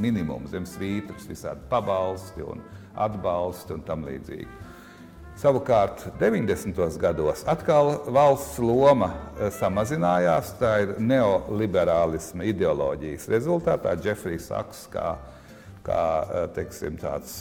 minimuma, 0.00 0.48
zem 0.48 0.64
svītras, 0.64 1.26
visādi 1.28 1.60
pabalsti 1.68 2.46
un 2.46 2.62
atbalsti 2.96 3.76
un 3.76 3.84
tam 3.84 4.06
līdzīgi. 4.08 4.48
Savukārt 5.36 6.06
90. 6.16 6.80
gados 7.02 7.44
atkal 7.44 7.92
valsts 8.08 8.56
loma 8.64 9.10
eh, 9.12 9.52
samazinājās. 9.52 10.54
Tā 10.56 10.72
ir 10.86 10.96
neoliberālisma 10.96 12.48
ideoloģijas 12.54 13.28
rezultātā. 13.36 13.98
Jeffrey's 14.00 14.48
Saks, 14.48 14.86
kā, 14.96 15.18
kā 15.86 16.02
teiksim, 16.56 16.98
tāds 17.00 17.40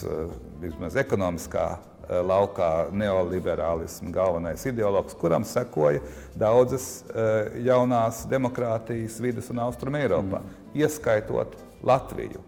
vismaz 0.61 0.95
ekonomiskā 1.01 1.67
Eh, 2.05 2.19
laukā 2.21 2.91
neoliberālisma 2.93 4.11
galvenais 4.13 4.61
ideologs, 4.69 5.15
kuram 5.17 5.41
sekoja 5.47 6.03
daudzas 6.37 6.99
eh, 7.09 7.55
jaunās 7.65 8.27
demokrātijas 8.29 9.15
vidus 9.23 9.49
un 9.49 9.63
austrumu 9.63 9.97
Eiropā, 9.97 10.43
mm. 10.43 10.67
ieskaitot 10.77 11.55
Latviju. 11.81 12.43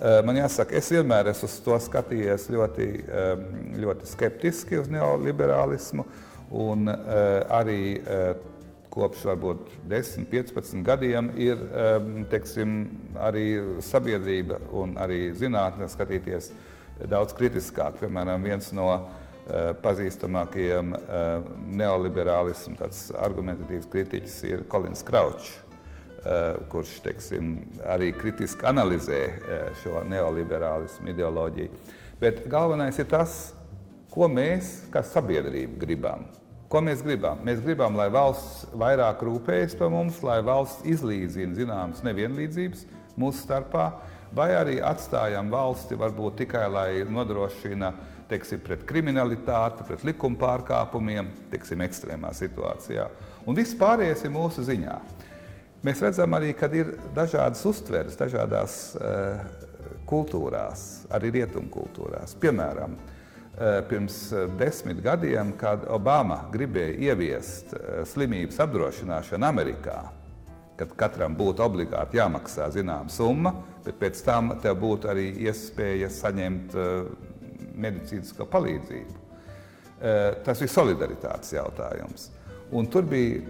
Eh, 0.00 0.22
man 0.24 0.40
jāsaka, 0.40 0.78
es 0.80 0.88
vienmēr 0.94 1.28
esmu 1.28 1.50
uz 1.50 1.58
to 1.66 1.76
skatījies 1.90 2.48
ļoti, 2.54 2.88
ļoti 3.84 4.08
skeptiski 4.14 4.80
uz 4.80 4.88
neoliberālismu, 4.88 6.06
un 6.56 6.88
arī 6.88 7.98
kopš 8.96 9.26
varbūt 9.28 9.74
10, 9.90 10.24
15 10.32 10.80
gadiem 10.86 11.28
ir 11.36 11.60
teiksim, 12.32 12.78
arī 13.20 13.44
sabiedrība 13.84 14.58
un 14.72 14.96
arī 15.00 15.28
zinātne 15.36 15.88
skatīties 15.92 16.50
daudz 17.04 17.34
kritiskāk. 17.36 17.98
Piemēram, 18.00 18.44
viens 18.44 18.70
no 18.76 18.88
uh, 18.94 19.04
pazīstamākajiem 19.82 20.94
uh, 20.96 21.50
neoliberālismu 21.76 22.78
argumentatīvs 23.20 23.90
kritiķis 23.92 24.38
ir 24.48 24.64
Kolins 24.72 25.04
Kraučs, 25.06 25.50
uh, 25.52 26.56
kurš 26.72 26.96
teiksim, 27.04 27.58
arī 27.84 28.12
kritiski 28.16 28.66
analizē 28.68 29.20
šo 29.82 30.02
neoliberālismu 30.08 31.12
ideoloģiju. 31.12 31.84
Bet 32.20 32.46
galvenais 32.48 32.96
ir 32.98 33.10
tas, 33.12 33.52
ko 34.12 34.30
mēs 34.32 34.86
kā 34.92 35.04
sabiedrība 35.04 35.76
gribam. 35.84 36.24
Ko 36.66 36.80
mēs 36.82 37.02
gribam? 37.06 37.38
Mēs 37.46 37.60
gribam, 37.62 37.94
lai 37.94 38.08
valsts 38.10 38.64
vairāk 38.74 39.20
rūpējas 39.22 39.76
par 39.78 39.90
mums, 39.92 40.18
lai 40.26 40.40
valsts 40.42 40.82
izlīdzina 40.88 41.54
zināmas 41.54 42.02
nevienlīdzības 42.02 42.82
mūsu 43.22 43.44
starpā, 43.44 43.84
vai 44.34 44.48
arī 44.58 44.80
atstājam 44.82 45.52
valsti 45.52 45.98
varbūt 45.98 46.40
tikai 46.42 46.64
lai 46.72 46.88
nodrošina 47.06 47.92
teiksim, 48.26 48.58
pret 48.66 48.82
kriminalitāti, 48.88 49.86
pret 49.86 50.02
likuma 50.08 50.40
pārkāpumiem, 50.40 51.30
teiksim, 51.52 51.84
ekstrēmā 51.86 52.34
situācijā. 52.34 53.06
Un 53.46 53.54
viss 53.54 53.78
pārējais 53.78 54.26
ir 54.26 54.34
mūsu 54.34 54.66
ziņā. 54.66 54.96
Mēs 55.86 56.02
redzam 56.02 56.34
arī, 56.34 56.50
ka 56.58 56.66
ir 56.74 56.96
dažādas 57.14 57.62
uztveres, 57.70 58.18
dažādās 58.18 58.96
uh, 58.98 59.38
kultūrās, 60.10 61.06
arī 61.14 61.30
rietumkultūrās. 61.36 62.34
Piemēram, 62.42 62.98
uh, 62.98 63.15
pirms 63.88 64.18
desmit 64.58 65.00
gadiem, 65.00 65.54
kad 65.56 65.86
Obama 65.88 66.42
gribēja 66.52 67.10
ieviest 67.10 67.72
uh, 67.72 68.02
slimības 68.04 68.58
apdrošināšanu 68.60 69.48
Amerikā, 69.48 69.96
kad 70.76 70.92
katram 71.00 71.36
būtu 71.38 71.64
obligāti 71.64 72.20
jāmaksā 72.20 72.68
zināma 72.74 73.08
summa, 73.12 73.54
bet 73.84 73.96
pēc 74.00 74.20
tam 74.26 74.52
tev 74.60 74.76
būtu 74.82 75.08
arī 75.08 75.30
iespēja 75.46 76.10
saņemt 76.12 76.74
medicīnisko 77.80 78.44
palīdzību. 78.52 79.22
Tas 80.44 80.60
ir 80.60 80.68
solidaritātes 80.68 81.54
jautājums. 81.54 82.28
Un 82.76 82.88
tur 82.92 83.06
bija 83.08 83.40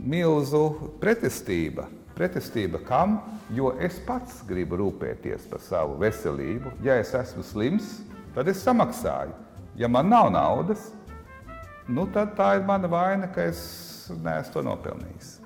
milzu 0.00 0.94
pretestība. 1.02 1.84
Pretestība 2.16 2.80
kam? 2.86 3.18
Jo 3.56 3.74
es 3.82 3.98
pats 4.06 4.40
gribu 4.48 4.78
rūpēties 4.80 5.48
par 5.50 5.60
savu 5.64 5.98
veselību. 6.00 6.78
Ja 6.84 6.96
es 7.00 7.12
esmu 7.16 7.44
slims, 7.44 7.98
tad 8.36 8.48
es 8.48 8.64
samaksāju. 8.64 9.36
Ja 9.80 9.88
man 9.88 10.10
nav 10.12 10.28
naudas, 10.34 10.90
nu 11.88 12.04
tad 12.12 12.36
tā 12.36 12.54
ir 12.58 12.66
mana 12.68 12.90
vaina, 12.90 13.30
ka 13.32 13.48
es 13.48 13.62
neesmu 14.12 14.58
to 14.58 14.66
nopelnījis 14.66 15.40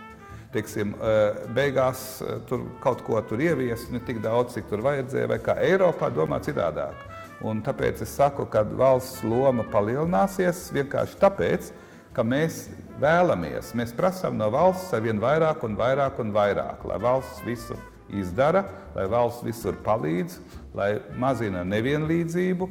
teiksim, 0.55 0.95
eh, 0.95 1.41
beigās 1.55 2.05
eh, 2.23 2.39
tur 2.49 2.67
kaut 2.83 3.03
ko 3.07 3.21
tur 3.27 3.43
ieviest, 3.43 3.91
ne 3.93 4.01
tik 4.05 4.21
daudz, 4.25 4.55
cik 4.55 4.69
tur 4.71 4.85
vajadzēja, 4.85 5.31
vai 5.33 5.41
kā 5.43 5.57
Eiropā 5.67 6.11
domā 6.15 6.41
citādāk. 6.45 7.01
Un 7.45 7.61
tāpēc 7.65 8.05
es 8.05 8.15
saku, 8.15 8.47
ka 8.51 8.63
valsts 8.65 9.25
loma 9.27 9.67
palielināsies 9.73 10.69
vienkārši 10.77 11.19
tāpēc, 11.21 11.73
ka 12.15 12.23
mēs 12.23 12.69
vēlamies, 13.03 13.73
mēs 13.75 13.93
prasām 13.97 14.39
no 14.39 14.49
valsts 14.55 14.95
ar 14.95 15.03
vien 15.05 15.19
vairāk 15.21 15.67
un 15.67 15.75
vairāk 15.77 16.23
un 16.23 16.31
vairāk, 16.35 16.87
lai 16.87 17.01
valsts 17.03 17.43
visu 17.45 17.77
izdara, 18.15 18.63
lai 18.95 19.09
valsts 19.11 19.43
visur 19.43 19.77
palīdz, 19.83 20.39
lai 20.79 20.93
mazina 21.19 21.65
nevienlīdzību. 21.67 22.71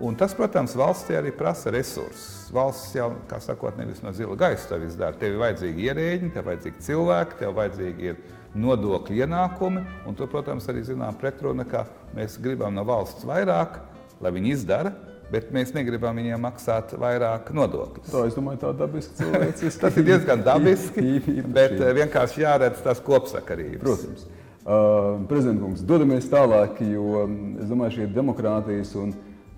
Un 0.00 0.16
tas, 0.16 0.32
protams, 0.32 0.72
valstī 0.78 1.18
arī 1.18 1.34
prasa 1.36 1.70
resursus. 1.74 2.48
Valsts 2.52 2.94
jau, 2.96 3.10
kā 3.28 3.36
sakot, 3.44 3.76
nevis 3.76 4.00
no 4.00 4.12
zila 4.16 4.36
gaisa 4.40 4.70
to 4.70 4.78
viss 4.80 4.96
dara. 4.96 5.16
Tev 5.20 5.34
ir 5.34 5.42
vajadzīgi 5.42 5.88
ierēģi, 5.90 6.30
tev 6.32 6.48
vajadzīgi 6.48 6.84
cilvēki, 6.86 7.38
tev 7.42 7.52
vajadzīgi 7.58 8.08
ir 8.08 8.20
nodokļu 8.56 9.20
ienākumi. 9.20 9.84
Un 10.08 10.16
tur, 10.16 10.30
protams, 10.32 10.68
arī 10.72 10.84
zinām 10.88 11.16
pretruna, 11.20 11.66
ka 11.68 11.84
mēs 12.16 12.38
gribam 12.40 12.72
no 12.76 12.86
valsts 12.88 13.26
vairāk, 13.28 13.82
lai 14.24 14.32
viņi 14.32 14.54
izdara, 14.56 14.94
bet 15.32 15.52
mēs 15.52 15.74
negribam 15.76 16.16
viņiem 16.16 16.40
maksāt 16.44 16.94
vairāk 17.00 17.50
nodokļus. 17.56 18.12
Tā, 18.12 18.22
es 18.28 18.36
domāju, 18.36 18.62
tā 18.64 18.72
dabiski 18.76 19.18
cilvēciski. 19.20 19.80
tas 19.84 19.98
ir 20.00 20.06
diezgan 20.08 20.44
dabiski, 20.46 21.18
bet 21.58 21.76
eh, 21.76 21.92
vienkārši 22.00 22.46
jāredz 22.46 22.80
tās 22.84 23.02
kopsakarības. 23.04 23.82
Protams. 23.84 24.24
Uh, 24.62 25.18
Prezidents, 25.26 25.82
dodamies 25.82 26.28
tālāk, 26.30 26.78
jo 26.86 27.24
es 27.58 27.66
domāju, 27.66 27.96
šī 27.96 28.04
demokrātijas 28.14 28.92
un 29.00 29.10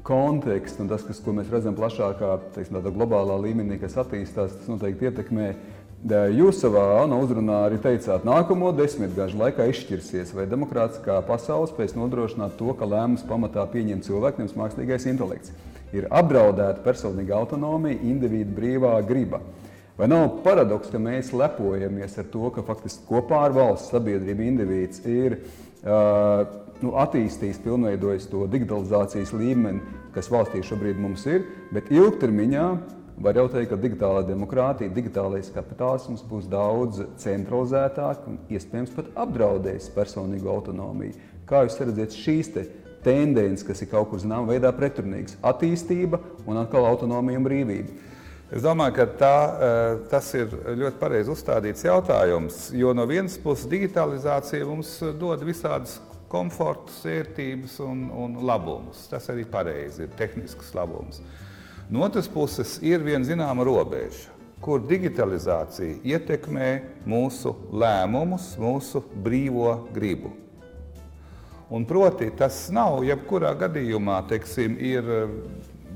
konteksts 0.05 0.81
un 0.83 0.91
tas, 0.91 1.05
kas, 1.07 1.21
ko 1.25 1.33
mēs 1.37 1.49
redzam 1.53 1.77
plašākā, 1.79 2.35
teiksim, 2.55 2.81
globālā 2.95 3.39
līmenī, 3.41 3.79
kas 3.81 3.97
attīstās, 4.03 4.59
tas 4.59 4.71
noteikti 4.71 5.09
ietekmē. 5.09 5.49
Jūs 6.37 6.59
savā 6.61 6.83
ANO 7.01 7.23
uzrunā 7.25 7.63
arī 7.65 7.79
teicāt, 7.81 8.21
ka 8.21 8.29
nākamo 8.29 8.75
desmitgažu 8.77 9.39
laikā 9.41 9.71
izšķirsies, 9.71 10.35
vai 10.37 10.45
demokrātiskā 10.51 11.17
pasaule 11.25 11.71
spēs 11.71 11.97
nodrošināt 11.97 12.59
to, 12.59 12.75
ka 12.77 12.89
lēmums 12.89 13.25
pamatā 13.25 13.65
pieņem 13.73 14.03
cilvēks, 14.05 14.43
nevis 14.43 14.59
mākslīgais 14.61 15.09
intelekts. 15.09 15.55
Ir 15.97 16.11
apdraudēta 16.13 16.85
personīga 16.85 17.39
autonomija, 17.39 18.03
individu 18.05 18.53
brīvā 18.53 18.99
griba. 19.09 19.41
Vai 19.97 20.11
nav 20.11 20.43
paradoks, 20.45 20.91
ka 20.93 21.01
mēs 21.01 21.31
lepojamies 21.33 22.19
ar 22.21 22.29
to, 22.29 22.51
ka 22.53 22.67
faktiski 22.67 23.07
kopā 23.09 23.45
ar 23.47 23.57
valsts 23.57 23.95
sabiedrību 23.95 24.45
indivīds 24.51 25.05
ir 25.07 25.39
uh, 25.39 26.64
nu, 26.85 26.93
attīstījis, 27.01 27.63
pilnveidojis 27.65 28.29
to 28.31 28.45
digitalizācijas 28.51 29.33
līmeni, 29.37 29.83
kas 30.15 30.31
valstī 30.33 30.63
šobrīd 30.65 31.01
mums 31.01 31.25
ir, 31.31 31.47
bet 31.75 31.91
ilgtermiņā 31.93 32.69
var 33.25 33.39
jau 33.39 33.47
teikt, 33.51 33.71
ka 33.71 33.79
digitālā 33.79 34.25
demokrātija, 34.27 34.93
digitālais 34.95 35.51
kapitālisms 35.55 36.25
būs 36.27 36.49
daudz 36.51 37.05
centralizētāk 37.23 38.25
un 38.31 38.41
iespējams 38.51 38.95
pat 38.95 39.11
apdraudēs 39.25 39.91
personīgo 39.95 40.51
autonomiju. 40.55 41.15
Kā 41.49 41.65
jūs 41.67 41.79
redzat 41.83 42.17
šīs 42.17 42.51
te 42.55 42.65
tendences, 43.05 43.67
kas 43.67 43.85
ir 43.85 43.91
kaut 43.93 44.11
kur 44.11 44.23
zināmā 44.23 44.55
veidā 44.55 44.73
pretrunīgas- 44.75 45.37
attīstība 45.51 46.21
un 46.47 46.59
atkal 46.59 46.89
autonomija 46.89 47.39
un 47.39 47.47
brīvība? 47.47 48.11
Es 48.55 48.63
domāju, 48.63 48.95
ka 48.95 49.07
tā, 49.19 49.37
eh, 49.49 49.99
tas 50.11 50.35
ir 50.35 50.47
ļoti 50.47 50.99
pareizi 50.99 51.31
uzstādīts 51.33 51.85
jautājums. 51.85 52.73
Jo 52.73 52.93
no 52.93 53.07
vienas 53.07 53.39
puses 53.39 53.67
digitalizācija 53.67 54.67
mums 54.67 55.01
dod 55.19 55.41
visādas 55.41 55.99
komfortus, 56.35 57.01
ērtības 57.07 57.79
un, 57.87 58.07
un 58.11 58.39
labumus. 58.47 59.07
Tas 59.11 59.31
arī 59.33 59.47
pareizi 59.49 60.09
ir 60.09 60.15
tehnisks 60.19 60.75
labums. 60.75 61.23
No 61.91 62.03
otras 62.07 62.29
puses 62.33 62.79
ir 62.83 63.05
viena 63.05 63.27
zināma 63.29 63.65
robeža, 63.67 64.33
kur 64.65 64.81
digitalizācija 64.89 66.01
ietekmē 66.03 66.71
mūsu 67.07 67.53
lēmumus, 67.71 68.55
mūsu 68.59 69.05
brīvo 69.25 69.77
gribu. 69.95 70.33
Un 71.75 71.85
proti, 71.89 72.29
tas 72.37 72.67
nav 72.73 73.03
jebkurā 73.05 73.55
gadījumā, 73.59 74.19
teiksim, 74.29 74.77
ir 74.81 75.07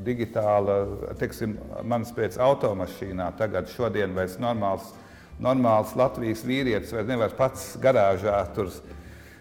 digitāla, 0.05 0.79
teiksim, 1.21 1.57
manas 1.85 2.13
pēc 2.17 2.39
automašīnā 2.41 3.29
tagad 3.39 3.69
šodien 3.73 4.15
vairs 4.17 4.39
normāls, 4.41 4.93
normāls 5.43 5.95
Latvijas 5.99 6.45
vīrietis 6.47 6.95
vairs 6.95 7.11
nevar 7.11 7.35
pats 7.39 7.71
garāžā 7.83 8.41
tur 8.57 8.73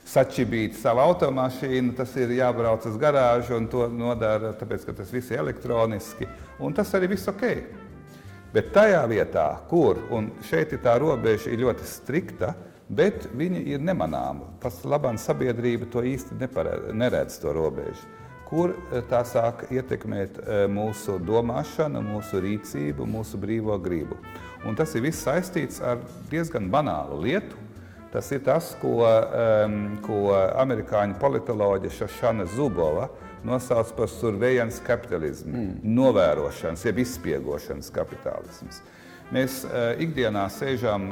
sačibīt 0.08 0.78
savu 0.80 1.04
automašīnu, 1.04 1.96
tas 1.98 2.14
ir 2.20 2.32
jābrauc 2.38 2.86
uz 2.88 2.96
garāžu 3.02 3.58
un 3.58 3.68
to 3.72 3.88
nodara, 3.92 4.54
tāpēc, 4.58 4.86
ka 4.88 4.96
tas 5.02 5.12
viss 5.14 5.34
ir 5.34 5.44
elektroniski, 5.44 6.30
un 6.64 6.76
tas 6.78 6.94
arī 6.98 7.12
viss 7.16 7.28
ok. 7.28 7.44
Bet 8.54 8.72
tajā 8.76 9.04
vietā, 9.12 9.50
kur, 9.70 10.00
un 10.16 10.32
šeit 10.48 10.72
ir 10.74 10.82
tā 10.86 10.96
robeža 11.04 11.52
ir 11.52 11.66
ļoti 11.66 11.88
strikta, 11.88 12.54
bet 12.88 13.28
viņa 13.36 13.66
ir 13.74 13.84
nemanāma. 13.84 14.54
Pats 14.64 14.86
labāk 14.88 15.20
sabiedrība 15.20 15.90
to 15.92 16.06
īsti 16.08 16.40
neparedz, 16.40 16.94
neredz 16.96 17.42
to 17.44 17.52
robežu 17.54 18.08
kur 18.48 18.72
eh, 18.74 19.02
tā 19.10 19.22
sāk 19.28 19.68
ietekmēt 19.74 20.40
eh, 20.40 20.66
mūsu 20.72 21.18
domāšanu, 21.28 22.02
mūsu 22.06 22.42
rīcību, 22.44 23.08
mūsu 23.10 23.40
brīvo 23.42 23.78
gribu. 23.84 24.20
Un 24.68 24.78
tas 24.78 24.96
ir 24.96 25.06
viss 25.06 25.26
saistīts 25.26 25.82
ar 25.84 26.02
diezgan 26.32 26.72
banālu 26.74 27.22
lietu. 27.26 27.67
Tas 28.18 28.32
ir 28.34 28.40
tas, 28.42 28.72
ko, 28.82 28.96
um, 29.06 29.76
ko 30.02 30.32
amerikāņu 30.58 31.20
politoloģija 31.22 31.94
Šašana 32.00 32.48
Zubova 32.50 33.12
nosauc 33.46 33.92
par 33.94 34.10
surveillance 34.10 34.82
kapitalismu, 34.82 35.54
mm. 35.54 35.76
novērošanas, 36.00 36.88
jeb 36.88 37.04
izspiegošanas 37.04 37.92
kapitālisms. 37.94 38.82
Mēs 39.30 39.60
uh, 39.68 39.92
ikdienā 40.02 40.48
sēžam 40.50 41.06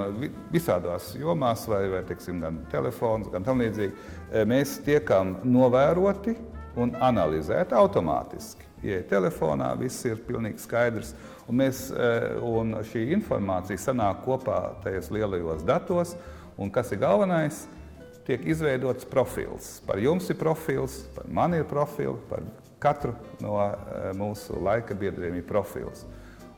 visādās 0.50 1.12
jomās, 1.20 1.68
vai, 1.70 1.84
vai 1.94 2.02
teiksim, 2.10 2.42
gan 2.42 2.58
telefons, 2.74 3.30
gan 3.30 3.46
tam 3.46 3.62
līdzīgi. 3.62 4.10
Mēs 4.50 4.80
tiekam 4.88 5.36
novēroti, 5.46 6.34
un 6.76 6.96
analizēt 7.04 7.74
automātiski. 7.76 8.66
Ja 8.86 9.00
telefonā 9.10 9.72
viss 9.80 10.06
ir 10.06 10.20
pilnīgi 10.28 10.62
skaidrs, 10.62 11.14
un, 11.48 11.60
mēs, 11.62 11.88
eh, 11.92 12.28
un 12.44 12.76
šī 12.86 13.08
informācija 13.16 13.80
sanāk 13.82 14.24
kopā 14.26 14.60
tajos 14.84 15.10
lielajos 15.14 15.64
datos, 15.66 16.16
un 16.58 16.72
kas 16.72 16.92
ir 16.96 17.02
galvenais, 17.04 17.66
tiek 18.26 18.46
izveidots 18.48 19.06
profils. 19.06 19.80
Par 19.86 20.00
jums 20.02 20.30
ir 20.30 20.38
profils, 20.40 21.04
par 21.16 21.28
mani 21.30 21.62
ir 21.62 21.68
profils, 21.70 22.22
par 22.30 22.44
katru 22.82 23.14
no 23.42 23.58
eh, 23.62 24.12
mūsu 24.18 24.60
laika 24.62 24.98
biedriem 24.98 25.40
ir 25.40 25.46
profils. 25.48 26.06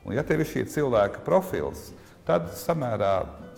Un, 0.06 0.16
ja 0.16 0.24
tev 0.24 0.44
ir 0.44 0.50
šī 0.50 0.64
cilvēka 0.72 1.24
profils, 1.26 1.92
tad 2.28 2.50
samērā 2.56 3.14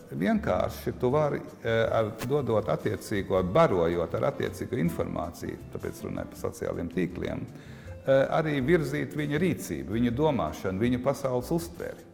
vienkārši 0.09 0.95
tu 0.99 1.11
vari 1.13 1.41
eh, 1.61 1.85
ar, 1.85 2.11
dodot 2.25 2.69
attiecīgo, 2.73 3.41
barojot 3.53 4.15
ar 4.17 4.29
attiecīgo 4.31 4.79
informāciju, 4.81 5.59
tāpēc 5.75 6.03
runāju 6.05 6.33
par 6.33 6.43
sociālajiem 6.47 6.93
tīkliem, 6.95 7.45
eh, 7.45 8.23
arī 8.39 8.57
virzīt 8.65 9.17
viņa 9.17 9.41
rīcību, 9.45 9.97
viņa 9.99 10.15
domāšanu, 10.17 10.85
viņa 10.85 11.03
pasaules 11.05 11.53
uztveri. 11.53 12.08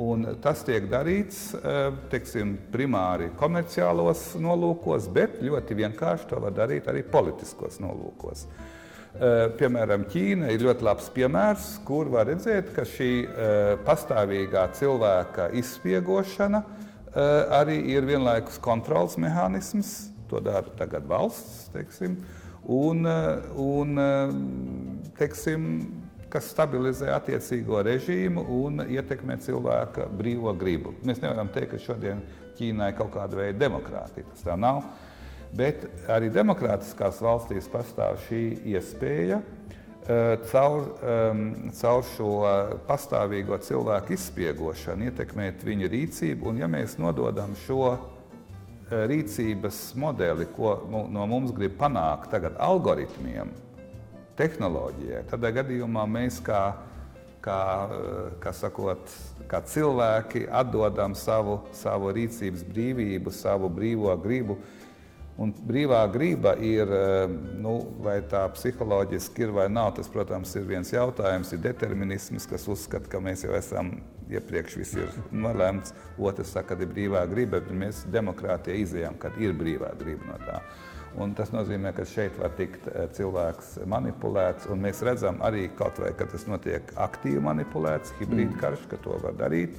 Un 0.00 0.24
tas 0.40 0.62
tiek 0.64 0.86
darīts 0.88 1.50
eh, 1.58 1.80
teiksim, 2.12 2.56
primāri 2.72 3.30
komerciālos 3.40 4.34
nolūkos, 4.40 5.10
bet 5.12 5.40
ļoti 5.44 5.76
vienkārši 5.82 6.28
to 6.30 6.40
var 6.40 6.54
darīt 6.56 6.88
arī 6.90 7.04
politiskos 7.06 7.80
nolūkos. 7.82 8.46
Piemēram, 9.10 10.04
Ķīna 10.06 10.52
ir 10.54 10.62
ļoti 10.62 10.84
labs 10.86 11.08
piemērs, 11.10 11.64
kur 11.82 12.06
var 12.12 12.28
redzēt, 12.30 12.68
ka 12.76 12.84
šī 12.86 13.08
pastāvīgā 13.82 14.68
cilvēka 14.78 15.48
izspiegošana 15.58 16.60
Eh, 17.10 17.44
arī 17.50 17.80
ir 17.90 18.04
vienlaikus 18.06 18.60
kontrols 18.62 19.16
mehānisms, 19.18 20.12
to 20.30 20.38
dara 20.38 20.68
tagad 20.78 21.08
valsts, 21.10 21.64
teiksim, 21.74 22.20
un, 22.70 23.02
eh, 23.02 23.48
un 23.58 23.98
eh, 23.98 24.34
teiksim, 25.18 25.64
kas 26.30 26.50
stabilizē 26.54 27.10
attiecīgo 27.16 27.82
režīmu 27.86 28.44
un 28.60 28.84
ietekmē 28.86 29.38
cilvēka 29.44 30.08
brīvo 30.18 30.54
gribu. 30.58 30.94
Mēs 31.06 31.22
nevaram 31.22 31.50
teikt, 31.52 31.74
ka 31.74 31.84
šodien 31.90 32.24
Ķīnai 32.58 32.90
kaut 32.98 33.14
kāda 33.14 33.38
veida 33.38 33.64
demokrātija. 33.64 34.26
Tas 34.34 34.44
tā 34.44 34.56
nav. 34.58 34.82
Bet 35.56 35.86
arī 36.12 36.28
demokrātiskās 36.30 37.22
valstīs 37.24 37.66
pastāv 37.72 38.20
šī 38.28 38.42
iespēja 38.74 39.40
Eh, 40.10 40.38
caur, 40.50 40.86
um, 41.04 41.40
caur 41.76 42.00
šo 42.08 42.30
pastāvīgo 42.88 43.58
cilvēku 43.60 44.14
izspiegošanu 44.16 45.10
ietekmēt 45.10 45.60
viņa 45.62 45.90
rīcību. 45.92 46.48
Un, 46.50 46.60
ja 46.62 46.68
mēs 46.72 46.96
nododam 46.98 47.52
šo 47.66 47.92
eh, 47.92 49.04
rīcības 49.10 49.82
modeli, 50.00 50.48
ko 50.56 50.72
no 50.88 51.26
mums 51.28 51.52
grib 51.54 51.76
panākt 51.78 52.32
tagad 52.32 52.56
algoritmiem, 52.58 53.52
tehnoloģijai, 54.40 55.24
tad 55.30 55.46
gadījumā 55.60 56.06
mēs 56.08 56.40
kā, 56.44 56.64
kā, 57.44 57.62
eh, 57.92 58.34
kā, 58.42 58.54
sakot, 58.56 59.16
kā 59.50 59.62
cilvēki 59.62 60.46
atdodam 60.48 61.14
savu, 61.14 61.60
savu 61.76 62.12
rīcības 62.16 62.64
brīvību, 62.72 63.32
savu 63.32 63.68
brīvo 63.68 64.16
gribu 64.22 64.58
Un 65.40 65.54
brīvā 65.56 66.02
grība 66.12 66.52
ir, 66.60 66.90
eh, 66.92 67.30
nu, 67.64 67.78
vai 68.04 68.18
tā 68.28 68.42
psiholoģiski 68.52 69.46
ir 69.46 69.52
vai 69.56 69.68
nav, 69.72 69.94
tas, 69.96 70.08
protams, 70.12 70.52
ir 70.56 70.66
viens 70.68 70.90
jautājums. 70.92 71.52
Ir 71.54 71.62
determinisms, 71.64 72.46
kas 72.50 72.66
uzskata, 72.68 73.08
ka 73.08 73.22
mēs 73.24 73.46
jau 73.46 73.54
esam 73.56 74.02
iepriekš 74.28 74.76
viss 74.76 74.98
ir 75.00 75.08
nolēmts. 75.32 75.94
Otrs 76.18 76.52
saka, 76.52 76.76
ka 76.76 76.84
ir 76.84 76.92
brīvā 76.92 77.24
griba, 77.30 77.56
bet 77.56 77.72
mēs 77.72 78.04
demokrātijā 78.12 78.76
izējām, 78.84 79.16
ka 79.18 79.32
ir 79.40 79.56
brīvā 79.56 79.94
griba 79.98 80.28
no 80.28 80.36
tā. 80.44 80.60
Un 81.18 81.32
tas 81.34 81.50
nozīmē, 81.50 81.90
ka 81.94 82.04
šeit 82.06 82.36
var 82.38 82.52
tikt 82.58 82.86
eh, 82.86 83.08
cilvēks 83.16 83.80
manipulēts. 83.90 84.68
Mēs 84.78 85.02
redzam 85.06 85.40
arī, 85.42 85.66
vai, 85.74 86.12
ka 86.14 86.28
tas 86.30 86.46
notiek 86.46 86.92
aktīvi 86.94 87.42
manipulēts, 87.42 88.14
hibrīd 88.20 88.52
mm. 88.52 88.60
karš, 88.60 88.84
ka 88.92 89.00
to 89.02 89.18
var 89.24 89.34
darīt. 89.38 89.74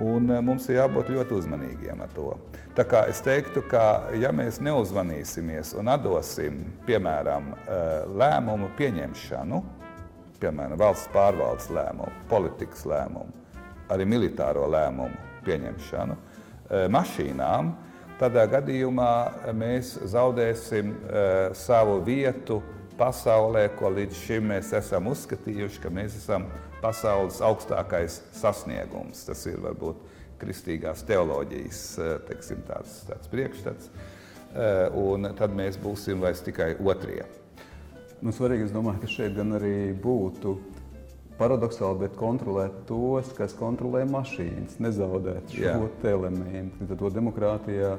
Un 0.00 0.30
eh, 0.32 0.40
mums 0.40 0.64
ir 0.70 0.80
jābūt 0.80 1.12
ļoti 1.12 1.36
uzmanīgiem 1.36 2.00
ar 2.00 2.14
to. 2.16 2.32
Tā 2.74 2.86
kā 2.88 3.04
es 3.12 3.20
teiktu, 3.24 3.60
ka 3.68 4.14
ja 4.16 4.32
mēs 4.32 4.62
neuzmanīsimies 4.64 5.74
un 5.78 5.92
atdosim, 5.92 6.64
piemēram, 6.88 7.52
eh, 7.52 7.86
lēmumu 8.24 8.72
pieņemšanu, 8.80 9.62
piemēram, 10.40 10.80
valsts 10.80 11.12
pārvaldes 11.12 11.68
lēmumu, 11.76 12.24
politikas 12.32 12.88
lēmumu, 12.88 13.36
arī 13.92 14.08
militāro 14.08 14.64
lēmumu 14.72 15.44
pieņemšanu 15.44 16.16
mašīnām, 16.90 17.66
tādā 18.20 18.44
gadījumā 18.50 19.12
mēs 19.56 19.96
zaudēsim 20.12 20.92
savu 21.58 22.00
vietu 22.06 22.60
pasaulē, 22.98 23.68
ko 23.78 23.90
līdz 23.94 24.18
šim 24.26 24.50
mēs 24.52 24.72
esam 24.76 25.08
uzskatījuši, 25.10 25.80
ka 25.82 25.90
mēs 25.92 26.18
esam 26.20 26.46
pasaules 26.82 27.40
augstākais 27.44 28.20
sasniegums. 28.36 29.24
Tas 29.26 29.46
ir 29.50 29.58
varbūt 29.64 30.02
kristīgās 30.40 31.04
teoloģijas 31.08 31.80
eh, 31.98 32.12
teiksim, 32.28 32.62
tāds, 32.68 33.00
tāds 33.08 33.30
priekšstats. 33.32 33.90
un 34.94 35.26
tad 35.34 35.50
mēs 35.50 35.74
būsim 35.82 36.20
vairs 36.22 36.42
tikai 36.46 36.76
otrie. 36.78 37.24
Nu, 38.22 38.30
svarīgi, 38.30 38.68
es 38.68 38.74
domāju, 38.74 39.00
ka 39.02 39.08
šeit 39.10 39.34
gan 39.34 39.56
arī 39.56 39.90
būtu 39.98 40.54
paradoxāli, 41.38 42.04
bet 42.04 42.18
kontrolēt 42.18 42.84
tos, 42.88 43.32
kas 43.38 43.56
kontrolē 43.58 44.04
mašīnas, 44.10 44.78
nezaudēt 44.82 45.56
šo 45.56 45.88
elementu. 46.12 46.86
Tad 46.88 47.00
to 47.00 47.10
demokrātijā 47.14 47.96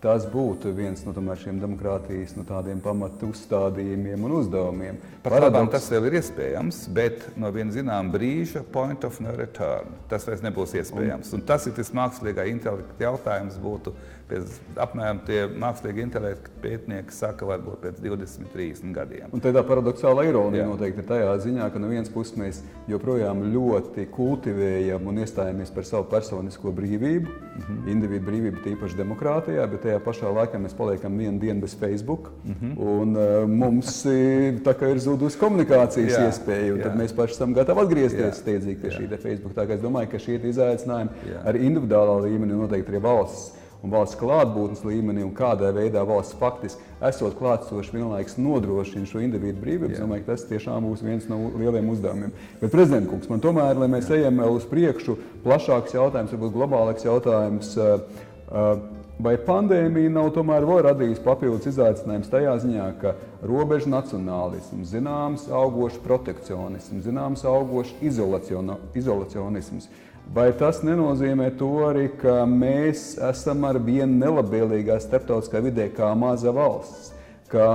Tas 0.00 0.24
būtu 0.24 0.70
viens 0.72 1.02
no 1.04 1.12
tomēr, 1.12 1.36
šiem 1.42 1.58
demokrātijas 1.60 2.32
no 2.32 2.46
tādiem 2.48 2.78
pamatu 2.80 3.28
uzstādījumiem 3.34 4.22
un 4.24 4.32
uzdevumiem. 4.38 5.00
Paradoks... 5.20 5.74
Tas 5.74 5.88
vēl 5.92 6.06
ir 6.08 6.16
iespējams, 6.22 6.78
bet 6.96 7.26
no 7.36 7.50
viena 7.52 7.74
zināmā 7.74 8.14
brīža, 8.14 8.62
point 8.72 9.04
of 9.04 9.18
no 9.20 9.34
return, 9.36 9.92
tas 10.08 10.24
vairs 10.24 10.40
nebūs 10.46 10.72
iespējams. 10.80 11.34
Un, 11.34 11.42
un 11.42 11.46
tas 11.52 11.68
ir 11.68 11.76
tas 11.76 11.92
mākslīgā 11.92 12.48
intelekta 12.48 13.10
jautājums. 13.10 13.60
Būtu 13.60 13.92
pēc, 14.30 14.56
apmēram 14.80 15.20
tie 15.26 15.42
mākslīgi 15.60 16.04
intelekta 16.04 16.52
pētnieki 16.62 17.14
saka, 17.14 17.46
varbūt 17.48 17.82
pēc 17.84 18.00
20, 18.04 18.50
30 18.54 18.94
gadiem. 18.94 19.28
Un 19.34 19.42
tādā 19.42 19.62
paradoxālā 19.66 20.26
ironija 20.28 20.64
Jā. 20.64 20.68
noteikti 20.70 21.02
ir 21.02 21.08
tajā 21.08 21.34
ziņā, 21.46 21.68
ka 21.72 21.82
no 21.82 21.90
vienas 21.90 22.12
puses 22.12 22.36
mēs 22.40 22.60
joprojām 22.90 23.42
ļoti 23.54 24.06
kultivējam 24.14 25.08
un 25.10 25.22
iestājamies 25.24 25.72
par 25.74 25.88
savu 25.88 26.08
personisko 26.12 26.72
brīvību, 26.76 27.26
mm 27.26 27.62
-hmm. 27.66 27.90
individu 27.94 28.26
brīvību, 28.30 28.62
tīpaši 28.66 28.98
demokrātijā, 29.00 29.66
bet 29.70 29.84
tajā 29.86 30.00
pašā 30.04 30.32
laikā 30.38 30.60
mēs 30.62 30.76
paliekam 30.78 31.18
vienu 31.18 31.38
dienu 31.38 31.60
bez 31.60 31.76
Facebook. 31.76 32.30
Mm 32.44 32.54
-hmm. 32.54 32.72
un, 32.78 33.16
uh, 33.16 33.48
mums 33.48 34.04
ir 34.04 34.98
zudusi 34.98 35.38
komunikācijas 35.38 36.12
jā, 36.12 36.26
iespēja, 36.28 36.72
un 36.72 36.78
jā. 36.78 36.82
tad 36.82 36.96
mēs 36.96 37.14
paši 37.16 37.32
esam 37.32 37.54
gatavi 37.54 37.80
atgriezties 37.80 38.42
steidzīgi 38.42 38.80
pie 38.80 38.90
šī 38.90 39.08
Facebook. 39.16 39.54
Tā 39.54 39.66
kā 39.66 39.74
es 39.74 39.80
domāju, 39.80 40.10
ka 40.10 40.18
šie 40.18 40.34
ir 40.34 40.44
izaicinājumi 40.44 41.10
jā. 41.32 41.42
arī 41.44 41.64
individuālā 41.66 42.20
līmenī, 42.26 42.52
noteikti 42.52 42.92
arī 42.92 43.02
valsts 43.02 43.59
un 43.80 43.92
valsts 43.92 44.18
klātbūtnes 44.20 44.84
līmenī, 44.84 45.24
un 45.24 45.32
kādā 45.36 45.70
veidā 45.76 46.02
valsts 46.06 46.36
faktiski 46.40 46.84
esot 47.08 47.36
klātsoši 47.38 47.96
vienlaikus 47.96 48.36
nodrošina 48.40 49.08
šo 49.08 49.22
individu 49.24 49.62
brīvību. 49.62 49.94
Es 49.94 50.02
domāju, 50.02 50.26
ka 50.26 50.34
tas 50.34 50.46
tiešām 50.50 50.86
būs 50.88 51.04
viens 51.06 51.28
no 51.30 51.42
lieliem 51.56 51.88
uzdevumiem. 51.94 52.34
Bet, 52.60 52.70
prezidents 52.74 53.10
Kungs, 53.10 53.30
man 53.32 53.42
tomēr, 53.44 53.80
lai 53.80 53.88
mēs 53.92 54.10
ejam 54.12 54.42
vēl 54.42 54.60
uz 54.60 54.68
priekšu, 54.68 55.16
plašāks 55.46 55.96
jautājums, 55.96 56.34
varbūt 56.36 56.56
globālāks 56.58 57.08
jautājums. 57.08 57.76
Uh, 57.80 58.24
uh, 58.50 58.72
Vai 59.20 59.34
pandēmija 59.36 60.08
nav 60.14 60.30
tomēr 60.32 60.64
radījusi 60.86 61.20
papildus 61.20 61.66
izaicinājumus 61.68 62.30
tajā 62.32 62.54
ziņā, 62.62 62.86
ka 63.02 63.10
robežu 63.44 63.90
nacionālisms, 63.92 64.94
zināms, 64.94 65.44
augošs 65.52 65.98
protekcionisms, 66.00 67.04
zināms, 67.04 67.44
augošs 67.44 67.92
izolacionisms, 68.00 69.90
vai 70.34 70.50
tas 70.56 70.82
nenozīmē 70.86 71.50
to 71.58 71.70
arī, 71.88 72.08
ka 72.20 72.42
mēs 72.48 73.14
esam 73.30 73.64
ar 73.68 73.80
vienu 73.82 74.20
nelabvēlīgā 74.24 75.00
starptautiskā 75.02 75.62
vidē 75.64 75.90
kā 75.94 76.12
maza 76.18 76.54
valsts? 76.54 77.10
ka 77.50 77.66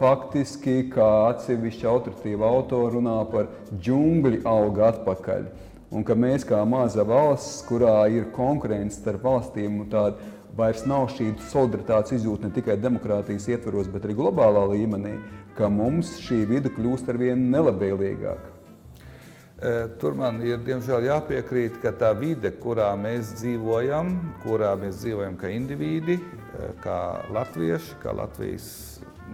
faktiski 0.00 0.86
kā 0.92 1.06
atsevišķa 1.28 1.88
autoritīva 1.90 2.48
autora 2.48 2.94
runā 2.94 3.16
par 3.28 3.50
džungļu 3.74 4.40
auga 4.48 4.86
atpakaļ. 4.94 5.48
Un 5.90 6.06
ka 6.06 6.14
mēs 6.16 6.46
kā 6.48 6.60
maza 6.64 7.04
valsts, 7.04 7.64
kurā 7.68 8.06
ir 8.14 8.30
konkurence 8.32 9.00
starp 9.00 9.26
valstīm, 9.26 9.82
tāda 9.92 10.16
vairs 10.56 10.86
nav 10.88 11.10
šī 11.12 11.34
solidaritātes 11.50 12.16
izjūta 12.16 12.48
ne 12.48 12.54
tikai 12.56 12.78
demokrātijas 12.80 13.48
ietvaros, 13.50 13.90
bet 13.92 14.06
arī 14.06 14.16
globālā 14.22 14.64
līmenī, 14.72 15.18
ka 15.58 15.68
mums 15.68 16.14
šī 16.24 16.44
vide 16.48 16.72
kļūst 16.72 17.10
ar 17.12 17.20
vien 17.20 17.50
nelabvēlīgāka. 17.52 18.49
Tur 20.00 20.14
man 20.16 20.38
ir 20.40 20.62
diemžēl 20.64 21.04
jāpiekrīt, 21.04 21.74
ka 21.82 21.90
tā 21.92 22.14
vide, 22.16 22.48
kurā 22.62 22.94
mēs 22.96 23.34
dzīvojam, 23.42 24.14
kurā 24.40 24.70
mēs 24.80 25.02
dzīvojam 25.02 25.34
kā 25.36 25.50
indivīdi, 25.52 26.16
kā 26.80 27.00
latvieši, 27.28 27.98
kā 28.00 28.14
Latvijas, 28.16 28.70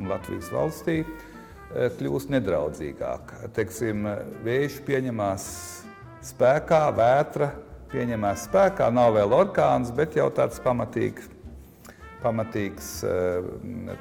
Latvijas 0.03 0.49
valstī, 0.51 0.97
kļūst 1.71 2.33
nedraudzīgāka. 2.35 3.53
Teiksim, 3.55 4.03
vējš 4.43 4.81
pieņemās 4.89 5.47
spēkā, 6.33 6.81
vētra 6.99 7.53
pieņemās 7.95 8.49
spēkā. 8.49 8.91
Nav 8.91 9.15
vēl 9.15 9.31
orkāns, 9.37 9.93
bet 9.95 10.19
jau 10.19 10.27
tāds 10.35 10.59
pamatīgs, 10.65 11.31
pamatīgs, 12.25 12.91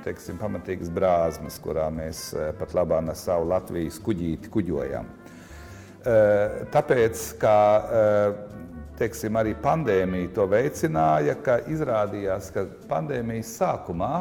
teiksim, 0.08 0.42
pamatīgs 0.42 0.90
brāzmas, 0.90 1.62
kurā 1.62 1.86
mēs 1.94 2.32
pat 2.58 2.74
labāk 2.74 3.14
ar 3.14 3.22
savu 3.22 3.46
Latvijas 3.54 4.02
kuģīti 4.02 4.50
kuģojam. 4.58 5.14
Eh, 6.06 6.58
tāpēc, 6.74 7.22
kā 7.42 7.60
teiksim, 9.00 9.36
arī 9.42 9.56
pandēmija 9.60 10.32
to 10.36 10.46
veicināja, 10.48 11.34
ka 11.44 11.60
izrādījās, 11.72 12.52
ka 12.54 12.68
pandēmijas 12.90 13.56
sākumā 13.60 14.12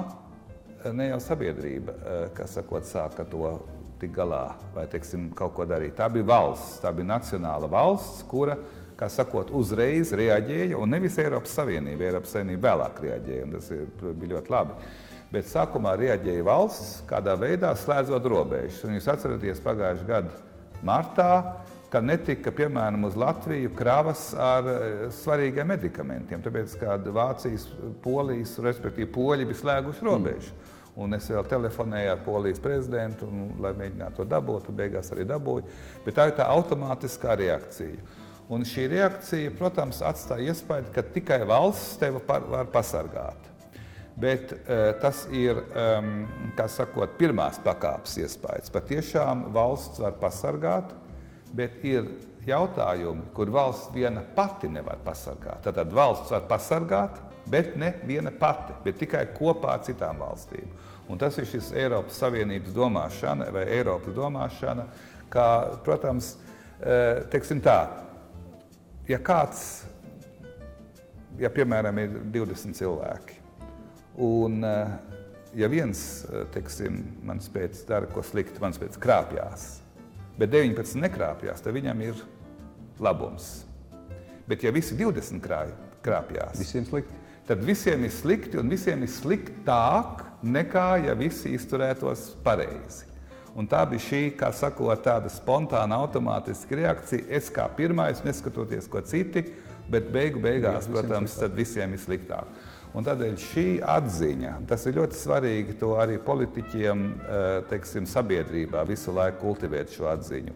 ne 0.96 1.10
jau 1.10 1.20
sabiedrība, 1.22 1.94
kas 2.36 2.56
sakot, 2.58 2.88
sāka 2.88 3.24
to 3.28 3.52
tik 4.00 4.12
galā 4.16 4.54
vai 4.74 4.86
teiksim, 4.90 5.28
kaut 5.36 5.54
ko 5.56 5.68
darīt. 5.68 5.94
Tā 5.96 6.08
bija 6.12 6.26
valsts, 6.32 6.80
tā 6.82 6.92
bija 6.96 7.12
nacionāla 7.14 7.70
valsts, 7.70 8.24
kura 8.28 8.56
kā 8.98 9.08
sakot, 9.10 9.50
uzreiz 9.54 10.12
reaģēja, 10.14 10.78
un 10.78 10.92
nevis 10.94 11.18
Eiropas 11.22 11.54
Savienība. 11.58 12.08
Eiropas 12.08 12.34
Savienība 12.34 12.70
vēlāk 12.70 13.00
reaģēja, 13.04 13.46
un 13.46 13.54
tas 13.56 13.70
ir, 13.74 13.86
bija 14.04 14.36
ļoti 14.36 14.54
labi. 14.54 14.78
Bet 15.34 15.48
sākumā 15.50 15.96
reaģēja 15.98 16.46
valsts, 16.46 16.90
kādā 17.10 17.34
veidā 17.38 17.72
slēdzot 17.78 18.28
robežas. 18.30 18.82
Un 18.86 18.94
jūs 18.94 19.08
atceraties 19.10 19.62
pagājušā 19.64 20.06
gada 20.06 20.36
martā, 20.86 21.30
ka 21.94 22.02
netika, 22.02 22.50
piemēram, 22.54 23.06
uz 23.06 23.14
Latviju 23.18 23.70
kravas 23.78 24.26
ar 24.34 24.66
e, 24.66 24.78
svarīgiem 25.14 25.68
medikamentiem, 25.70 26.42
tāpēc, 26.42 26.74
ka 26.80 26.98
Vācijas, 27.14 27.68
Polijas, 28.02 28.56
respektīvi 28.62 29.12
Poļi 29.14 29.46
bija 29.46 29.60
slēguši 29.62 30.08
robežu. 30.08 30.50
Mm. 30.50 30.72
Un 31.04 31.16
es 31.16 31.26
vēl 31.26 31.46
telefonēju 31.50 32.10
ar 32.12 32.20
polijas 32.22 32.60
prezidentu, 32.62 33.26
un, 33.26 33.48
lai 33.62 33.72
mēģinātu 33.74 34.20
to 34.20 34.26
dabūt, 34.30 34.68
un 34.70 34.76
beigās 34.78 35.10
arī 35.14 35.24
dabūju. 35.26 35.66
Bet 36.04 36.14
tā 36.14 36.28
ir 36.30 36.36
tā 36.38 36.46
automātiskā 36.54 37.34
reakcija. 37.40 37.98
Un 38.54 38.62
šī 38.68 38.84
reakcija, 38.92 39.54
protams, 39.58 40.02
atstāja 40.06 40.52
iespēju, 40.52 40.92
ka 40.94 41.02
tikai 41.16 41.40
valsts 41.48 41.96
tevi 41.98 42.22
par, 42.28 42.46
var 42.46 42.70
pasargāt. 42.70 43.50
Bet 44.20 44.52
uh, 44.54 44.92
tas 45.02 45.24
ir 45.34 45.58
um, 45.58 46.12
sakot, 46.70 47.16
pirmās 47.18 47.58
pakāpes 47.64 48.14
iespējas. 48.22 48.70
Patiešām 48.70 49.48
valsts 49.56 49.98
var 50.04 50.14
pasargāt, 50.20 50.92
bet 51.54 51.84
ir 51.86 52.08
jautājumi, 52.46 53.28
kur 53.34 53.52
valsts 53.52 53.92
viena 53.94 54.22
pati 54.36 54.68
nevar 54.68 55.00
pasargāt. 55.04 55.64
Tad 55.64 55.92
valsts 55.94 56.34
var 56.34 56.44
pasargāt, 56.50 57.20
bet 57.50 57.74
ne 57.80 57.94
viena 58.08 58.32
pati, 58.34 58.74
bet 58.84 58.98
tikai 59.00 59.26
kopā 59.36 59.78
ar 59.78 59.84
citām 59.86 60.20
valstīm. 60.20 60.68
Un 61.08 61.20
tas 61.20 61.36
ir 61.38 61.48
šis 61.48 61.72
Eiropas 61.76 62.16
Savienības 62.20 62.72
domāšana 62.76 63.50
vai 63.52 63.66
Eiropas 63.76 64.16
domāšana, 64.16 64.86
kā, 65.32 65.48
protams, 65.84 66.34
uh, 66.34 67.24
teiksim 67.32 67.60
tā, 67.64 67.78
ja 69.08 69.20
kāds, 69.20 69.84
ja 71.40 71.50
piemēram 71.52 71.98
ir 72.00 72.18
20 72.32 72.76
cilvēki, 72.78 73.40
un 74.24 74.62
eh, 74.64 74.92
ja 75.58 75.68
viens, 75.70 76.24
eh, 76.28 76.44
teiksim, 76.54 77.00
man 77.26 77.42
spēc 77.42 77.84
dara 77.88 78.06
ko 78.10 78.22
sliktu, 78.22 78.62
man 78.62 78.74
spēc 78.76 78.98
krāpjās, 79.02 79.66
bet 80.38 80.52
19 80.52 81.00
nekrāpjās, 81.04 81.62
tad 81.62 81.76
viņam 81.76 82.02
ir 82.04 82.20
labums. 83.02 83.64
Bet 84.48 84.64
ja 84.64 84.72
visi 84.74 84.96
20 84.98 85.40
krāj, 85.44 85.72
krāpjās, 86.04 86.58
visiem 86.60 86.84
slikti. 86.88 87.22
tad 87.48 87.64
visiem 87.64 88.04
ir 88.04 88.12
slikti 88.12 88.60
un 88.60 88.68
visiem 88.68 89.02
ir 89.04 89.12
sliktāk 89.12 90.24
nekā 90.44 91.06
ja 91.06 91.16
visi 91.16 91.54
izturētos 91.56 92.34
pareizi. 92.44 93.10
Un 93.54 93.68
tā 93.70 93.84
bija 93.86 94.02
šī, 94.02 94.22
kā 94.34 94.50
sakot, 94.52 94.98
tāda 95.04 95.30
spontāna, 95.30 96.00
automātiska 96.02 96.74
reakcija. 96.74 97.28
Es 97.30 97.52
kā 97.54 97.68
pirmais, 97.76 98.24
neskatoties, 98.26 98.88
ko 98.90 99.00
citi, 99.06 99.44
bet 99.90 100.08
beigu 100.12 100.42
beigās, 100.42 100.88
protams, 100.90 101.36
tad 101.38 101.54
visiem 101.54 101.94
ir 101.94 102.02
sliktāk. 102.02 102.50
Un 102.94 103.02
tādēļ 103.02 103.34
šī 103.42 103.66
atziņa, 103.90 104.52
tas 104.70 104.84
ir 104.86 105.00
ļoti 105.00 105.18
svarīgi 105.18 105.74
to 105.80 105.96
arī 105.98 106.14
politiķiem, 106.22 107.00
eh, 107.10 107.46
teiksim, 107.70 108.06
sabiedrībā 108.06 108.84
visu 108.86 109.10
laiku 109.10 109.40
kultivēt 109.48 109.90
šo 109.96 110.06
atziņu. 110.12 110.54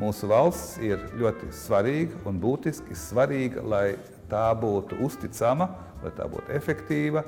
Mūsu 0.00 0.28
valsts 0.28 0.76
ir 0.84 1.00
ļoti 1.16 1.48
svarīga 1.52 2.20
un 2.28 2.40
būtiski 2.40 2.96
svarīga, 2.96 3.64
lai 3.64 3.96
tā 4.28 4.52
būtu 4.60 5.00
uzticama, 5.00 5.70
lai 6.04 6.12
tā 6.16 6.28
būtu 6.28 6.52
efektīva, 6.52 7.24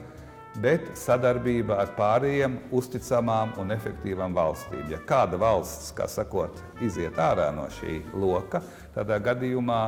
bet 0.61 0.84
sadarbība 1.00 1.78
ar 1.80 1.96
pārējiem 1.96 2.59
uzticamām 2.72 3.57
un 3.59 3.72
efektīvām 3.72 4.36
valstīm. 4.36 4.84
Ja 4.92 4.98
kāda 4.98 5.40
valsts, 5.40 5.94
kā 5.96 6.05
sakot, 6.05 6.61
iziet 6.84 7.16
ārā 7.16 7.48
no 7.57 7.70
šī 7.80 8.03
loka, 8.12 8.61
tādā 8.94 9.16
gadījumā 9.16 9.82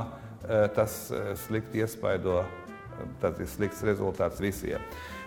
eh, 0.48 0.68
tas 0.72 1.10
eh, 1.12 1.34
slikti 1.36 1.84
iespaido, 1.84 2.46
eh, 3.00 3.08
tad 3.22 3.40
ir 3.40 3.50
slikts 3.50 3.82
rezultāts 3.86 4.42
visiem. 4.42 4.82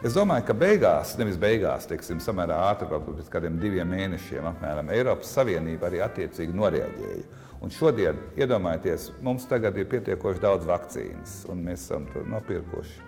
Es 0.06 0.14
domāju, 0.18 0.46
ka 0.50 0.56
beigās, 0.58 1.16
nevis 1.20 1.40
beigās, 1.42 1.90
teiksim, 1.90 2.22
samērā 2.24 2.60
ātri, 2.70 2.90
varbūt 2.92 3.22
pēc 3.22 3.34
kādiem 3.34 3.58
diviem 3.62 3.90
mēnešiem, 3.92 4.46
apmēram, 4.52 4.94
Eiropas 4.94 5.34
Savienība 5.38 5.90
arī 5.90 6.04
attiecīgi 6.06 6.56
noreaģēja. 6.58 7.44
Un 7.66 7.74
šodien, 7.74 8.20
iedomājieties, 8.38 9.10
mums 9.26 9.48
tagad 9.50 9.78
ir 9.82 9.88
pietiekoši 9.90 10.44
daudz 10.44 10.68
vakcīnas, 10.70 11.40
un 11.50 11.64
mēs 11.66 11.88
esam 11.88 12.06
to 12.14 12.22
nopirkuši. 12.30 13.08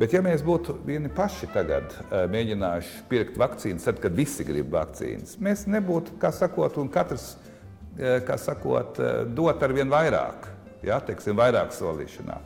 Bet, 0.00 0.14
ja 0.16 0.22
mēs 0.24 0.40
būtu 0.42 0.78
vieni 0.86 1.10
paši 1.12 1.46
tagad 1.52 1.92
uh, 1.92 2.24
mēģinājuši 2.32 3.02
pirkt 3.10 3.36
vakcīnas, 3.38 3.84
tad, 3.86 4.00
kad 4.02 4.16
visi 4.16 4.46
grib 4.48 4.72
vakcīnas, 4.72 5.36
mēs 5.38 5.66
nebūtu, 5.70 6.16
kā 6.20 6.32
sakot, 6.34 6.78
un 6.80 6.88
katrs, 6.90 7.34
uh, 7.36 8.16
kā 8.26 8.38
sakot, 8.40 8.98
uh, 8.98 9.20
dot 9.28 9.62
ar 9.62 9.74
vien 9.76 9.92
vairāk, 9.92 10.48
ja, 10.82 10.96
teiksim, 11.04 11.36
vairāk 11.38 11.76
solīšanā. 11.76 12.40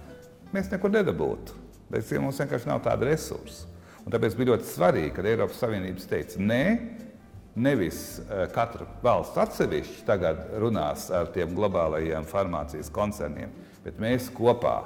Mēs 0.54 0.70
nekur 0.72 0.92
nedabūtu. 0.94 1.62
Bet 1.90 2.10
mums 2.18 2.38
vienkārši 2.42 2.70
nav 2.70 2.82
tāda 2.84 3.06
resursa. 3.06 3.66
Un 4.06 4.14
tāpēc 4.14 4.36
bija 4.38 4.52
ļoti 4.52 4.68
svarīgi, 4.70 5.14
kad 5.16 5.26
Eiropas 5.26 5.58
Savienības 5.62 6.06
teica, 6.10 6.38
nē, 6.42 6.62
nevis 7.58 8.20
katra 8.54 8.86
valsts 9.02 9.40
atsevišķi 9.42 10.04
tagad 10.06 10.44
runās 10.62 11.08
ar 11.14 11.30
tiem 11.34 11.54
globālajiem 11.56 12.26
farmācijas 12.28 12.92
koncerniem, 12.94 13.50
bet 13.82 13.98
mēs 14.02 14.28
kopā 14.34 14.76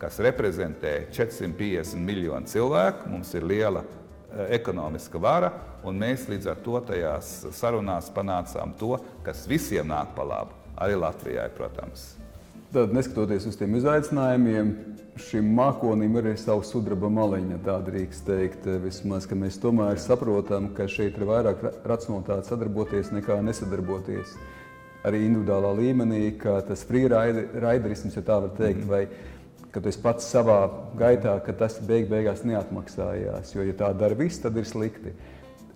kas 0.00 0.18
reprezentē 0.24 1.10
450 1.12 2.00
miljonu 2.00 2.48
cilvēku. 2.48 3.08
Mums 3.12 3.34
ir 3.36 3.44
liela 3.44 3.82
eh, 3.84 4.54
ekonomiska 4.56 5.20
vara, 5.20 5.52
un 5.84 6.00
mēs 6.00 6.26
līdz 6.30 6.48
ar 6.54 6.62
to 6.64 6.80
tajās 6.88 7.34
sarunās 7.56 8.08
panācām 8.14 8.72
to, 8.80 8.96
kas 9.26 9.44
visiem 9.50 9.90
nāk 9.90 10.14
pa 10.16 10.24
labu, 10.26 10.56
arī 10.80 10.96
Latvijai, 11.00 11.50
protams. 11.56 12.14
Tad, 12.70 12.94
neskatoties 12.94 13.48
uz 13.50 13.58
tiem 13.58 13.74
izaicinājumiem, 13.76 14.72
šim 15.28 15.48
mākonim 15.56 16.16
ir 16.18 16.30
arī 16.30 16.38
sava 16.40 16.64
sudraba 16.66 17.10
maliņa. 17.12 17.58
Tā 17.66 17.76
drīkst 17.86 18.24
teikt, 18.26 18.68
vismaz, 18.84 19.26
ka 19.28 19.38
mēs 19.38 19.58
tomēr 19.62 20.00
saprotam, 20.00 20.70
ka 20.76 20.88
šeit 20.90 21.18
ir 21.18 21.26
vairāk 21.28 21.62
racionalitāte 21.88 22.50
sadarboties 22.50 23.12
nekā 23.14 23.40
nesadarboties. 23.46 24.34
Arī 25.06 25.22
individuālā 25.24 25.72
līmenī, 25.78 26.24
ka 26.40 26.58
tas 26.68 26.84
freeraiderisms, 26.88 28.16
ja 28.18 28.22
tā 28.26 28.40
var 28.44 28.50
teikt, 28.56 28.84
-hmm. 28.84 28.88
vai 28.90 29.06
ka 29.72 29.80
tu 29.80 29.90
pats 30.02 30.26
savā 30.26 30.60
gaitā, 30.98 31.36
ka 31.44 31.52
tas 31.52 31.78
beig 31.86 32.08
beigās 32.10 32.42
neatmaksājās. 32.44 33.54
Jo, 33.54 33.62
ja 33.62 33.72
tā 33.72 33.92
dara 33.94 34.14
viss, 34.18 34.42
tad 34.42 34.56
ir 34.56 34.66
slikti. 34.66 35.14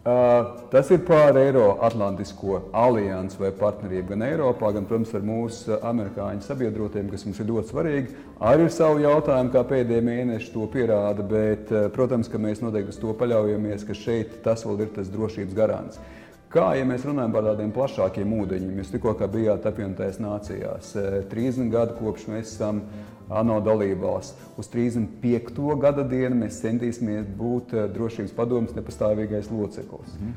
Uh, 0.04 0.66
tas 0.68 0.90
ir 0.92 0.98
pār 1.08 1.38
Eiroatlantisko 1.40 2.58
aliansu 2.76 3.38
vai 3.40 3.48
partnerību 3.56 4.10
gan 4.10 4.24
Eiropā, 4.26 4.68
gan, 4.76 4.84
protams, 4.84 5.14
ar 5.16 5.22
mūsu 5.24 5.78
amerikāņu 5.80 6.44
sabiedrotiem, 6.44 7.06
kas 7.08 7.24
mums 7.24 7.40
ir 7.40 7.48
ļoti 7.48 7.72
svarīgi. 7.72 8.18
Arī 8.50 8.66
ir 8.66 8.74
savu 8.74 9.00
jautājumu, 9.00 9.54
kā 9.54 9.62
pēdējie 9.70 10.04
mēneši 10.04 10.52
to 10.52 10.66
pierāda, 10.74 11.24
bet, 11.24 11.72
protams, 11.96 12.28
ka 12.28 12.36
mēs 12.36 12.60
noteikti 12.60 12.92
uz 12.92 13.00
to 13.00 13.14
paļaujamies, 13.16 13.86
ka 13.88 13.96
šeit 13.96 14.36
tas 14.44 14.66
vēl 14.68 14.84
ir 14.84 14.92
tas 14.98 15.08
drošības 15.08 15.56
garants. 15.56 16.04
Kā, 16.52 16.68
ja 16.76 16.84
mēs 16.86 17.08
runājam 17.08 17.32
par 17.34 17.48
tādiem 17.48 17.72
plašākiem 17.74 18.36
ūdeņiem, 18.42 18.76
jūs 18.78 18.92
tikko 18.92 19.16
bijāt 19.24 19.64
apvienotajās 19.66 20.20
nācijās, 20.20 20.92
30 21.32 21.72
gadu 21.72 21.96
kopš 21.96 22.28
mēs 22.28 22.52
esam 22.52 22.84
ANO 23.28 23.60
dalībvalsts. 23.64 24.50
Uz 24.60 24.68
35. 24.72 25.78
gada 25.80 26.04
dienu 26.08 26.42
mēs 26.42 26.60
centīsimies 26.64 27.28
būt 27.38 27.76
drošības 27.94 28.34
padomus 28.36 28.74
nepastāvīgais 28.76 29.50
loceklis. 29.52 30.18
Mm. 30.20 30.34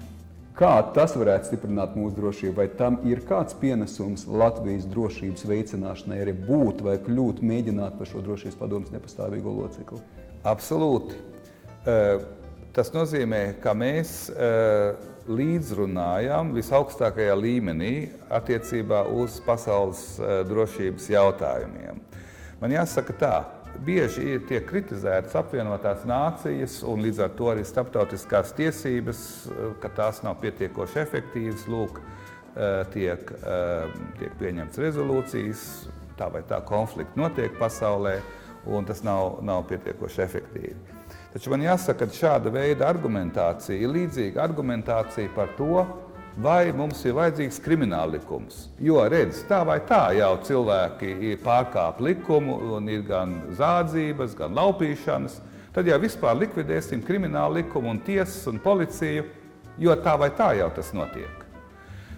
Kā 0.58 0.72
tas 0.94 1.14
varētu 1.14 1.52
stiprināt 1.52 1.94
mūsu 2.00 2.16
drošību, 2.18 2.56
vai 2.58 2.66
tam 2.80 2.98
ir 3.06 3.22
kāds 3.28 3.54
pienesums 3.62 4.26
Latvijas 4.26 4.88
drošības 4.90 5.46
veicināšanai, 5.46 6.18
arī 6.24 6.34
būt 6.48 6.82
vai 6.86 6.96
kļūt, 7.04 7.44
mēģināt 7.46 8.00
par 8.00 8.10
šo 8.10 8.24
drošības 8.26 8.58
padomus 8.58 8.94
nepastāvīgo 8.96 9.54
locekli? 9.54 10.02
Absolūti. 10.50 11.20
Tas 12.74 12.90
nozīmē, 12.96 13.44
ka 13.62 13.76
mēs 13.78 14.16
līdzrunājam 15.28 16.54
visaugstākajā 16.56 17.36
līmenī 17.38 17.94
attiecībā 18.32 19.04
uz 19.12 19.42
pasaules 19.46 20.04
eh, 20.20 20.42
drošības 20.48 21.10
jautājumiem. 21.12 22.00
Man 22.62 22.74
jāsaka 22.74 23.14
tā, 23.14 23.34
bieži 23.86 24.40
tiek 24.50 24.66
kritizētas 24.66 25.36
apvienotās 25.38 26.06
nācijas 26.10 26.80
un 26.90 27.04
līdz 27.06 27.22
ar 27.28 27.36
to 27.38 27.52
arī 27.52 27.66
starptautiskās 27.68 28.56
tiesības, 28.58 29.20
eh, 29.52 29.68
ka 29.82 29.92
tās 29.94 30.24
nav 30.26 30.40
pietiekoši 30.42 31.04
efektīvas. 31.04 31.68
Lūk, 31.70 32.02
eh, 32.02 32.84
tiek, 32.94 33.32
tiek 34.18 34.34
pieņemts 34.40 34.82
rezolūcijas, 34.82 35.64
tā 36.18 36.32
vai 36.32 36.42
tā 36.42 36.62
konflikti 36.66 37.20
notiek 37.20 37.54
pasaulē, 37.60 38.22
un 38.66 38.86
tas 38.86 39.04
nav, 39.04 39.44
nav 39.44 39.68
pietiekoši 39.70 40.24
efektīvi. 40.26 40.76
Taču 41.34 41.52
man 41.54 41.62
jāsaka, 41.62 42.08
ka 42.08 42.18
šāda 42.18 42.52
veida 42.52 42.88
argumentācija 42.90 43.78
ir 43.78 43.92
līdzīga 43.94 44.42
argumentācija 44.42 45.30
par 45.36 45.52
to, 45.58 45.86
vai 46.38 46.70
mums 46.76 47.02
ir 47.06 47.16
vajadzīgs 47.18 47.58
krimināla 47.66 48.18
likums. 48.18 48.68
Jo, 48.84 49.00
redz, 49.10 49.42
tā 49.50 49.64
vai 49.66 49.80
tā 49.88 50.12
jau 50.18 50.36
cilvēki 50.46 51.38
pārkāp 51.44 52.02
likumu, 52.06 52.60
un 52.78 52.90
ir 52.94 53.02
gan 53.08 53.34
zādzības, 53.58 54.36
gan 54.38 54.54
laupīšanas. 54.58 55.40
Tad 55.74 55.90
jau 55.90 55.98
vispār 56.02 56.38
likvidēsim 56.38 57.02
kriminālu 57.06 57.62
likumu, 57.62 57.90
un 57.94 58.02
tiesas 58.06 58.46
un 58.50 58.62
policiju, 58.62 59.26
jo 59.82 59.98
tā 60.02 60.14
vai 60.20 60.30
tā 60.38 60.52
jau 60.58 60.70
tas 60.76 60.94
notiek. 60.94 61.44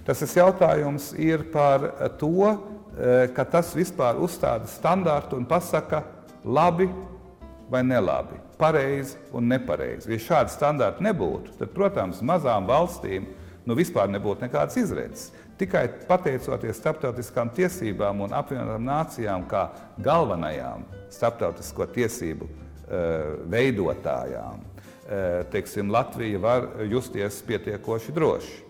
Tas 0.08 0.36
jautājums 0.36 1.14
ir 1.20 1.46
par 1.54 2.12
to, 2.20 2.58
eh, 2.98 3.28
ka 3.36 3.44
tas 3.46 3.74
vispār 3.76 4.20
uzstāda 4.20 4.68
standārtu 4.68 5.38
un 5.38 5.46
pasaka 5.46 6.04
labi 6.44 6.90
vai 7.70 7.84
nelabi 7.84 8.40
pareizi 8.58 9.16
un 9.32 9.48
nepareizi. 9.48 10.12
Ja 10.12 10.18
šādi 10.18 10.50
standarti 10.50 11.04
nebūtu, 11.04 11.56
tad, 11.60 11.70
protams, 11.76 12.22
mazām 12.22 12.68
valstīm 12.68 13.28
nu, 13.66 13.76
vispār 13.78 14.10
nebūtu 14.12 14.46
nekādas 14.46 14.78
izredzes. 14.82 15.30
Tikai 15.60 15.86
pateicoties 16.08 16.78
starptautiskām 16.80 17.52
tiesībām 17.56 18.24
un 18.24 18.36
apvienotām 18.36 18.86
nācijām, 18.88 19.44
kā 19.50 19.66
galvenajām 20.00 20.86
starptautisko 21.12 21.90
tiesību 21.98 22.48
uh, 22.48 22.56
veidotājām, 23.52 24.64
uh, 24.64 25.28
teiksim, 25.52 25.92
Latvija 25.92 26.40
var 26.40 26.70
justies 26.88 27.42
pietiekoši 27.48 28.16
droši. 28.16 28.69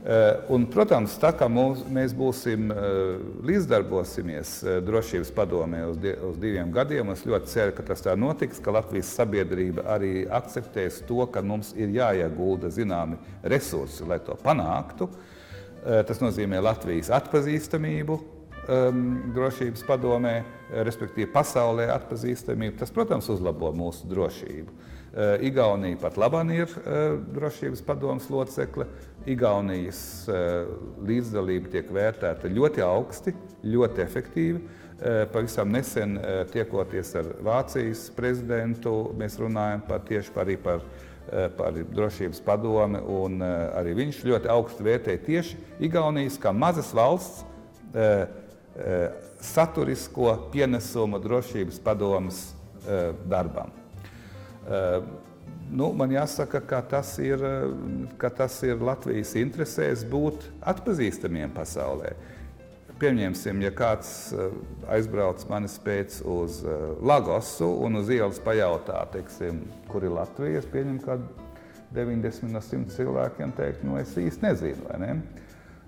Eh, 0.00 0.46
un, 0.48 0.62
protams, 0.72 1.12
tā 1.20 1.28
kā 1.36 1.44
mūs, 1.52 1.82
mēs 1.92 2.14
būsim 2.16 2.70
eh, 2.72 3.18
līdzdarbosimies 3.44 4.52
eh, 4.64 4.78
drošības 4.80 5.32
padomē 5.36 5.82
uz, 5.90 5.98
die, 6.00 6.14
uz 6.24 6.38
diviem 6.40 6.70
gadiem, 6.72 7.10
es 7.12 7.26
ļoti 7.28 7.50
ceru, 7.52 7.74
ka 7.76 7.84
tas 7.90 8.00
tā 8.06 8.14
notiks, 8.16 8.62
ka 8.64 8.72
Latvijas 8.72 9.10
sabiedrība 9.18 9.84
arī 9.92 10.22
akceptēs 10.24 11.02
to, 11.08 11.20
ka 11.28 11.42
mums 11.44 11.74
ir 11.76 11.92
jāiegulda 11.98 12.72
zināmi 12.72 13.20
resursi, 13.44 14.06
lai 14.08 14.22
to 14.24 14.38
panāktu. 14.40 15.10
Tas 15.80 16.18
nozīmē 16.20 16.58
Latvijas 16.60 17.08
atpazīstamību 17.16 18.16
um, 18.16 19.04
drošības 19.32 19.84
padomē, 19.88 20.34
respektīvi 20.84 21.30
pasaulē 21.32 21.86
atpazīstamību. 21.94 22.76
Tas, 22.82 22.92
protams, 22.92 23.30
uzlabo 23.32 23.72
mūsu 23.76 24.08
drošību. 24.08 24.76
Uh, 25.10 25.40
Igaunija 25.42 25.98
pat 25.98 26.18
labāk 26.20 26.52
ir 26.54 26.70
uh, 26.70 27.16
drošības 27.34 27.82
padomas 27.82 28.28
locekle. 28.30 28.86
Igaunijas 29.28 30.28
eh, 30.32 30.68
līdzdalība 31.04 31.70
tiek 31.74 31.90
vērtēta 31.92 32.48
ļoti 32.48 32.84
augsti, 32.84 33.34
ļoti 33.68 34.04
efektīvi. 34.04 34.60
Eh, 35.00 35.20
pavisam 35.32 35.72
nesen 35.72 36.16
eh, 36.16 36.40
tiekoties 36.52 37.12
ar 37.20 37.28
Vācijas 37.44 38.06
prezidentu, 38.16 39.12
mēs 39.20 39.36
runājam 39.40 39.84
par 39.88 40.04
tieši 40.08 40.32
par, 40.34 40.52
par, 40.64 40.86
par 41.58 41.76
drošības 41.92 42.40
padomi, 42.42 43.02
arī 43.76 43.92
viņš 43.98 44.22
ļoti 44.26 44.50
augstu 44.50 44.86
vērtēja 44.88 45.24
tieši 45.26 45.60
Igaunijas 45.86 46.40
kā 46.42 46.50
mazas 46.50 46.90
valsts 46.96 47.44
saturisko 49.44 50.32
pienesumu 50.50 51.20
drošības 51.22 51.78
padomas 51.84 52.40
darbam. 53.30 53.79
Nu, 55.70 55.92
man 55.94 56.10
jāsaka, 56.10 56.58
ka 56.66 56.80
tas, 56.82 57.12
ir, 57.22 57.42
ka 58.18 58.28
tas 58.34 58.56
ir 58.66 58.82
Latvijas 58.82 59.36
interesēs 59.38 60.02
būt 60.10 60.48
atpazīstamiem 60.66 61.52
pasaulē. 61.54 62.10
Pieņemsim, 63.00 63.62
ja 63.64 63.70
kāds 63.72 64.08
eh, 64.36 64.56
aizbrauc 64.92 65.40
manis 65.48 65.78
pēc 65.80 66.18
uz 66.28 66.58
eh, 66.68 66.80
Lagosu 67.00 67.68
un 67.86 67.96
uz 68.02 68.10
ielas 68.12 68.40
pajautā, 68.44 68.98
teiksim, 69.14 69.62
kur 69.88 70.04
ir 70.04 70.12
Latvija, 70.12 70.60
es 70.60 70.66
pieņemu, 70.68 71.00
ka 71.06 71.16
90 71.96 72.52
no 72.52 72.60
100 72.60 72.92
cilvēkiem 72.98 73.54
teikt, 73.56 73.86
nu 73.88 73.96
es 73.96 74.12
īsti 74.20 74.44
nezinu. 74.44 74.98
Ne? 75.00 75.14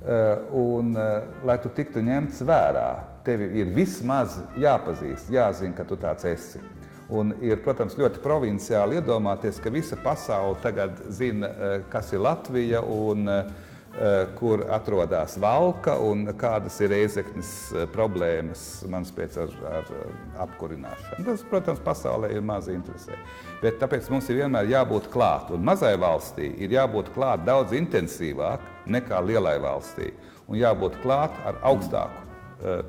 Eh, 0.02 0.54
un, 0.56 0.94
lai 1.44 1.58
tu 1.60 1.74
tiktu 1.74 2.00
ņemts 2.06 2.40
vērā, 2.48 2.88
tev 3.26 3.44
ir 3.44 3.74
vismaz 3.76 4.38
jāpazīst, 4.62 5.28
jāzina, 5.36 5.76
ka 5.76 5.84
tu 5.90 6.00
tāds 6.00 6.24
esi. 6.32 6.62
Un 7.12 7.34
ir, 7.44 7.58
protams, 7.60 7.96
ļoti 7.98 8.22
provinciāli 8.24 8.96
iedomāties, 9.00 9.58
ka 9.60 9.72
visa 9.72 9.98
pasaule 10.00 10.56
tagad 10.62 10.96
zina, 11.12 11.50
eh, 11.50 11.74
kas 11.92 12.12
ir 12.14 12.22
Latvija 12.24 12.80
un 12.80 13.28
eh, 13.28 13.50
kur 14.38 14.62
atrodas 14.72 15.34
valka 15.36 15.98
un 16.00 16.24
kādas 16.40 16.78
ir 16.80 16.88
reizeknas 16.94 17.50
eh, 17.74 17.84
problēmas 17.92 18.62
manspēc 18.88 19.36
ar, 19.44 19.52
ar 19.68 19.90
apkurināšanu. 20.46 21.26
Tas, 21.26 21.42
protams, 21.50 21.82
pasaulē 21.84 22.30
ir 22.32 22.46
maz 22.48 22.70
interesē. 22.72 23.18
Bet 23.60 23.76
tāpēc 23.82 24.08
mums 24.12 24.30
ir 24.32 24.40
vienmēr 24.40 24.70
jābūt 24.72 25.10
klāt. 25.12 25.52
Un 25.52 25.66
mazai 25.68 25.92
valstī 26.00 26.48
ir 26.64 26.72
jābūt 26.78 27.12
klāt 27.12 27.44
daudz 27.44 27.76
intensīvāk 27.76 28.64
nekā 28.88 29.20
lielai 29.26 29.58
valstī. 29.60 30.14
Un 30.48 30.56
jābūt 30.62 30.96
klāt 31.04 31.36
ar 31.44 31.60
augstāku, 31.68 32.24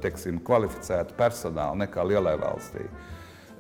teiksim, 0.02 0.40
kvalificētu 0.46 1.16
personālu 1.18 1.84
nekā 1.84 2.08
lielai 2.08 2.38
valstī. 2.40 2.88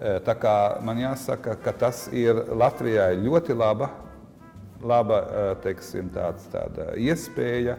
Tā 0.04 0.34
kā 0.36 0.56
man 0.84 1.00
jāsaka, 1.00 1.56
ka 1.64 1.72
tas 1.86 2.10
ir 2.12 2.36
Latvijai 2.52 3.14
ļoti 3.24 3.56
laba, 3.56 3.88
laba 4.84 5.20
teiksim, 5.64 6.10
tāds, 6.12 6.50
tāda 6.52 6.90
iespēja 7.00 7.78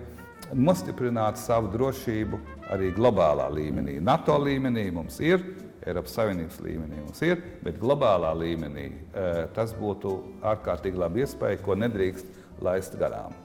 nostiprināt 0.56 1.36
savu 1.40 1.68
drošību 1.74 2.40
arī 2.72 2.94
globālā 2.96 3.50
līmenī. 3.52 3.98
NATO 4.00 4.38
līmenī 4.40 4.86
mums 4.94 5.20
ir, 5.20 5.44
Eiropas 5.84 6.14
Savienības 6.16 6.62
līmenī 6.64 7.02
mums 7.02 7.20
ir, 7.28 7.42
bet 7.60 7.76
globālā 7.80 8.32
līmenī 8.40 8.86
tas 9.52 9.74
būtu 9.76 10.14
ārkārtīgi 10.48 11.00
laba 11.00 11.20
iespēja, 11.20 11.60
ko 11.60 11.76
nedrīkst 11.76 12.62
laist 12.64 12.96
garām. 13.00 13.36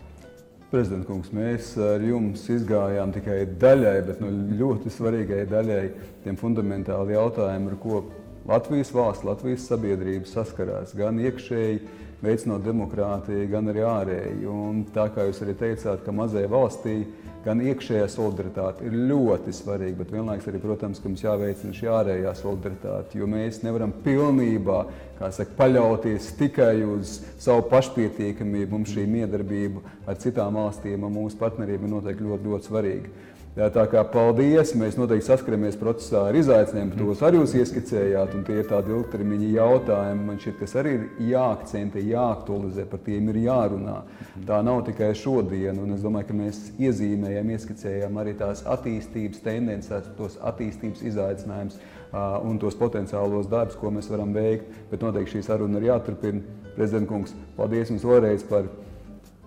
Prezidents 0.69 1.07
kungs, 1.09 1.31
mēs 1.33 1.73
ar 1.81 2.03
jums 2.05 2.43
izgājām 2.53 3.11
tikai 3.15 3.41
daļai, 3.59 3.97
bet 4.05 4.19
nu, 4.23 4.29
ļoti 4.59 4.91
svarīgai 4.93 5.43
daļai 5.49 5.83
tiem 6.23 6.37
fundamentāli 6.39 7.17
jautājumiem, 7.17 7.71
ar 7.71 7.77
ko 7.81 8.03
Latvijas 8.49 8.89
valsts, 8.93 9.25
Latvijas 9.27 9.67
sabiedrība 9.69 10.25
saskarās 10.25 10.95
gan 10.97 11.19
iekšēji, 11.21 11.81
veicinot 12.23 12.63
demokrātiju, 12.65 13.45
gan 13.51 13.69
arī 13.69 13.83
ārēji. 13.85 14.47
Un 14.49 14.83
tā 14.95 15.05
kā 15.13 15.27
jūs 15.27 15.43
arī 15.45 15.53
teicāt, 15.59 16.01
ka 16.03 16.15
mazai 16.15 16.47
valstī 16.49 17.03
gan 17.45 17.61
iekšējā 17.63 18.07
solidaritāte 18.11 18.87
ir 18.87 18.97
ļoti 19.11 19.53
svarīga, 19.55 19.99
bet 20.01 20.11
vienlaikus 20.15 20.49
arī, 20.49 20.59
protams, 20.63 20.99
mums 21.05 21.23
jāveicina 21.23 21.77
šī 21.77 21.91
ārējā 21.93 22.33
solidaritāte, 22.41 23.21
jo 23.21 23.29
mēs 23.29 23.61
nevaram 23.63 23.93
pilnībā 24.03 24.81
saka, 25.21 25.53
paļauties 25.59 26.33
tikai 26.41 26.73
uz 26.89 27.19
savu 27.39 27.67
pašpietiekamību. 27.71 28.73
Mums 28.73 28.97
šī 28.97 29.05
miedarbība 29.13 29.85
ar 30.09 30.19
citām 30.19 30.57
valstīm, 30.59 31.05
ar 31.05 31.15
mūsu 31.15 31.39
partneriem 31.39 31.85
ir 31.85 31.93
noteikti 31.95 32.27
ļoti, 32.27 32.49
ļoti 32.49 32.73
svarīga. 32.73 33.17
Tā 33.59 33.83
kā 33.91 34.05
paldies, 34.07 34.69
mēs 34.79 34.95
noteikti 34.95 35.25
saskaramies 35.27 35.75
procesā 35.75 36.21
ar 36.29 36.35
izaicinājumiem, 36.39 36.93
tos 36.95 37.23
arī 37.27 37.41
jūs 37.41 37.57
ieskicējāt, 37.59 38.37
un 38.37 38.45
tie 38.47 38.61
ir 38.61 38.69
tādi 38.69 38.93
ilgtermiņa 38.95 39.49
jautājumi, 39.57 40.23
man 40.29 40.39
šķiet, 40.39 40.55
kas 40.61 40.75
arī 40.79 40.93
ir 40.95 41.03
jāakcentē, 41.33 41.99
jāaktualizē, 42.07 42.85
par 42.87 43.03
tiem 43.03 43.27
ir 43.33 43.41
jārunā. 43.43 43.97
Tā 44.47 44.61
nav 44.63 44.85
tikai 44.87 45.11
šodien, 45.17 45.75
un 45.83 45.91
es 45.97 46.05
domāju, 46.05 46.29
ka 46.29 46.37
mēs 46.39 46.61
iezīmējam, 46.79 47.51
ieskicējam 47.57 48.23
arī 48.23 48.37
tās 48.39 48.63
attīstības 48.63 49.43
tendences, 49.43 50.07
tos 50.15 50.39
attīstības 50.39 51.03
izaicinājumus 51.11 51.83
un 52.47 52.63
tos 52.63 52.79
potenciālos 52.79 53.51
darbus, 53.51 53.75
ko 53.75 53.91
mēs 53.91 54.07
varam 54.07 54.31
veikt, 54.39 54.71
bet 54.87 55.03
noteikti 55.03 55.35
šī 55.35 55.45
saruna 55.51 55.83
ir 55.83 55.91
jāturpina. 55.91 56.45
Prezident 56.79 57.11
kungs, 57.11 57.35
paldies 57.59 57.91
jums 57.91 58.07
vēlreiz 58.07 58.47
par 58.47 58.71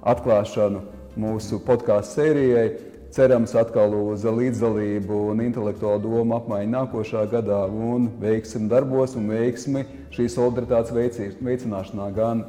atklāšanu 0.05 0.85
mūsu 1.17 1.65
podkāstu 1.65 2.21
sērijai 2.21 2.71
cerams 3.13 3.53
atkal 3.59 3.93
uz 3.97 4.25
līdzdalību 4.25 5.19
un 5.33 5.43
intelektuālu 5.45 6.01
domu 6.07 6.37
apmaiņu 6.39 6.73
nākošā 6.73 7.27
gadā 7.33 7.65
un 7.69 8.09
veiksim 8.23 8.71
darbos 8.73 9.17
un 9.21 9.29
veiksmi 9.33 9.85
šīs 10.15 10.39
solidaritātes 10.39 11.39
veicināšanā 11.43 12.09
gan 12.17 12.45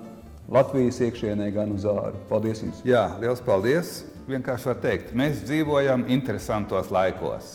Latvijas 0.54 1.00
iekšienē, 1.04 1.50
gan 1.56 1.72
uz 1.76 1.86
āru. 1.88 2.20
Paldies 2.30 2.64
jums! 2.64 2.82
Jā, 2.88 3.06
liels 3.24 3.44
paldies! 3.44 4.02
Vienkārši 4.28 4.70
var 4.70 4.80
teikt, 4.84 5.14
mēs 5.16 5.44
dzīvojam 5.48 6.06
interesantos 6.12 6.92
laikos. 6.94 7.54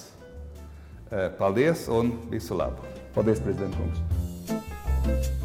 Eh, 1.08 1.28
paldies 1.40 1.88
un 1.88 2.12
visu 2.32 2.56
labu! 2.56 2.88
Paldies, 3.16 3.44
prezidents! 3.44 5.36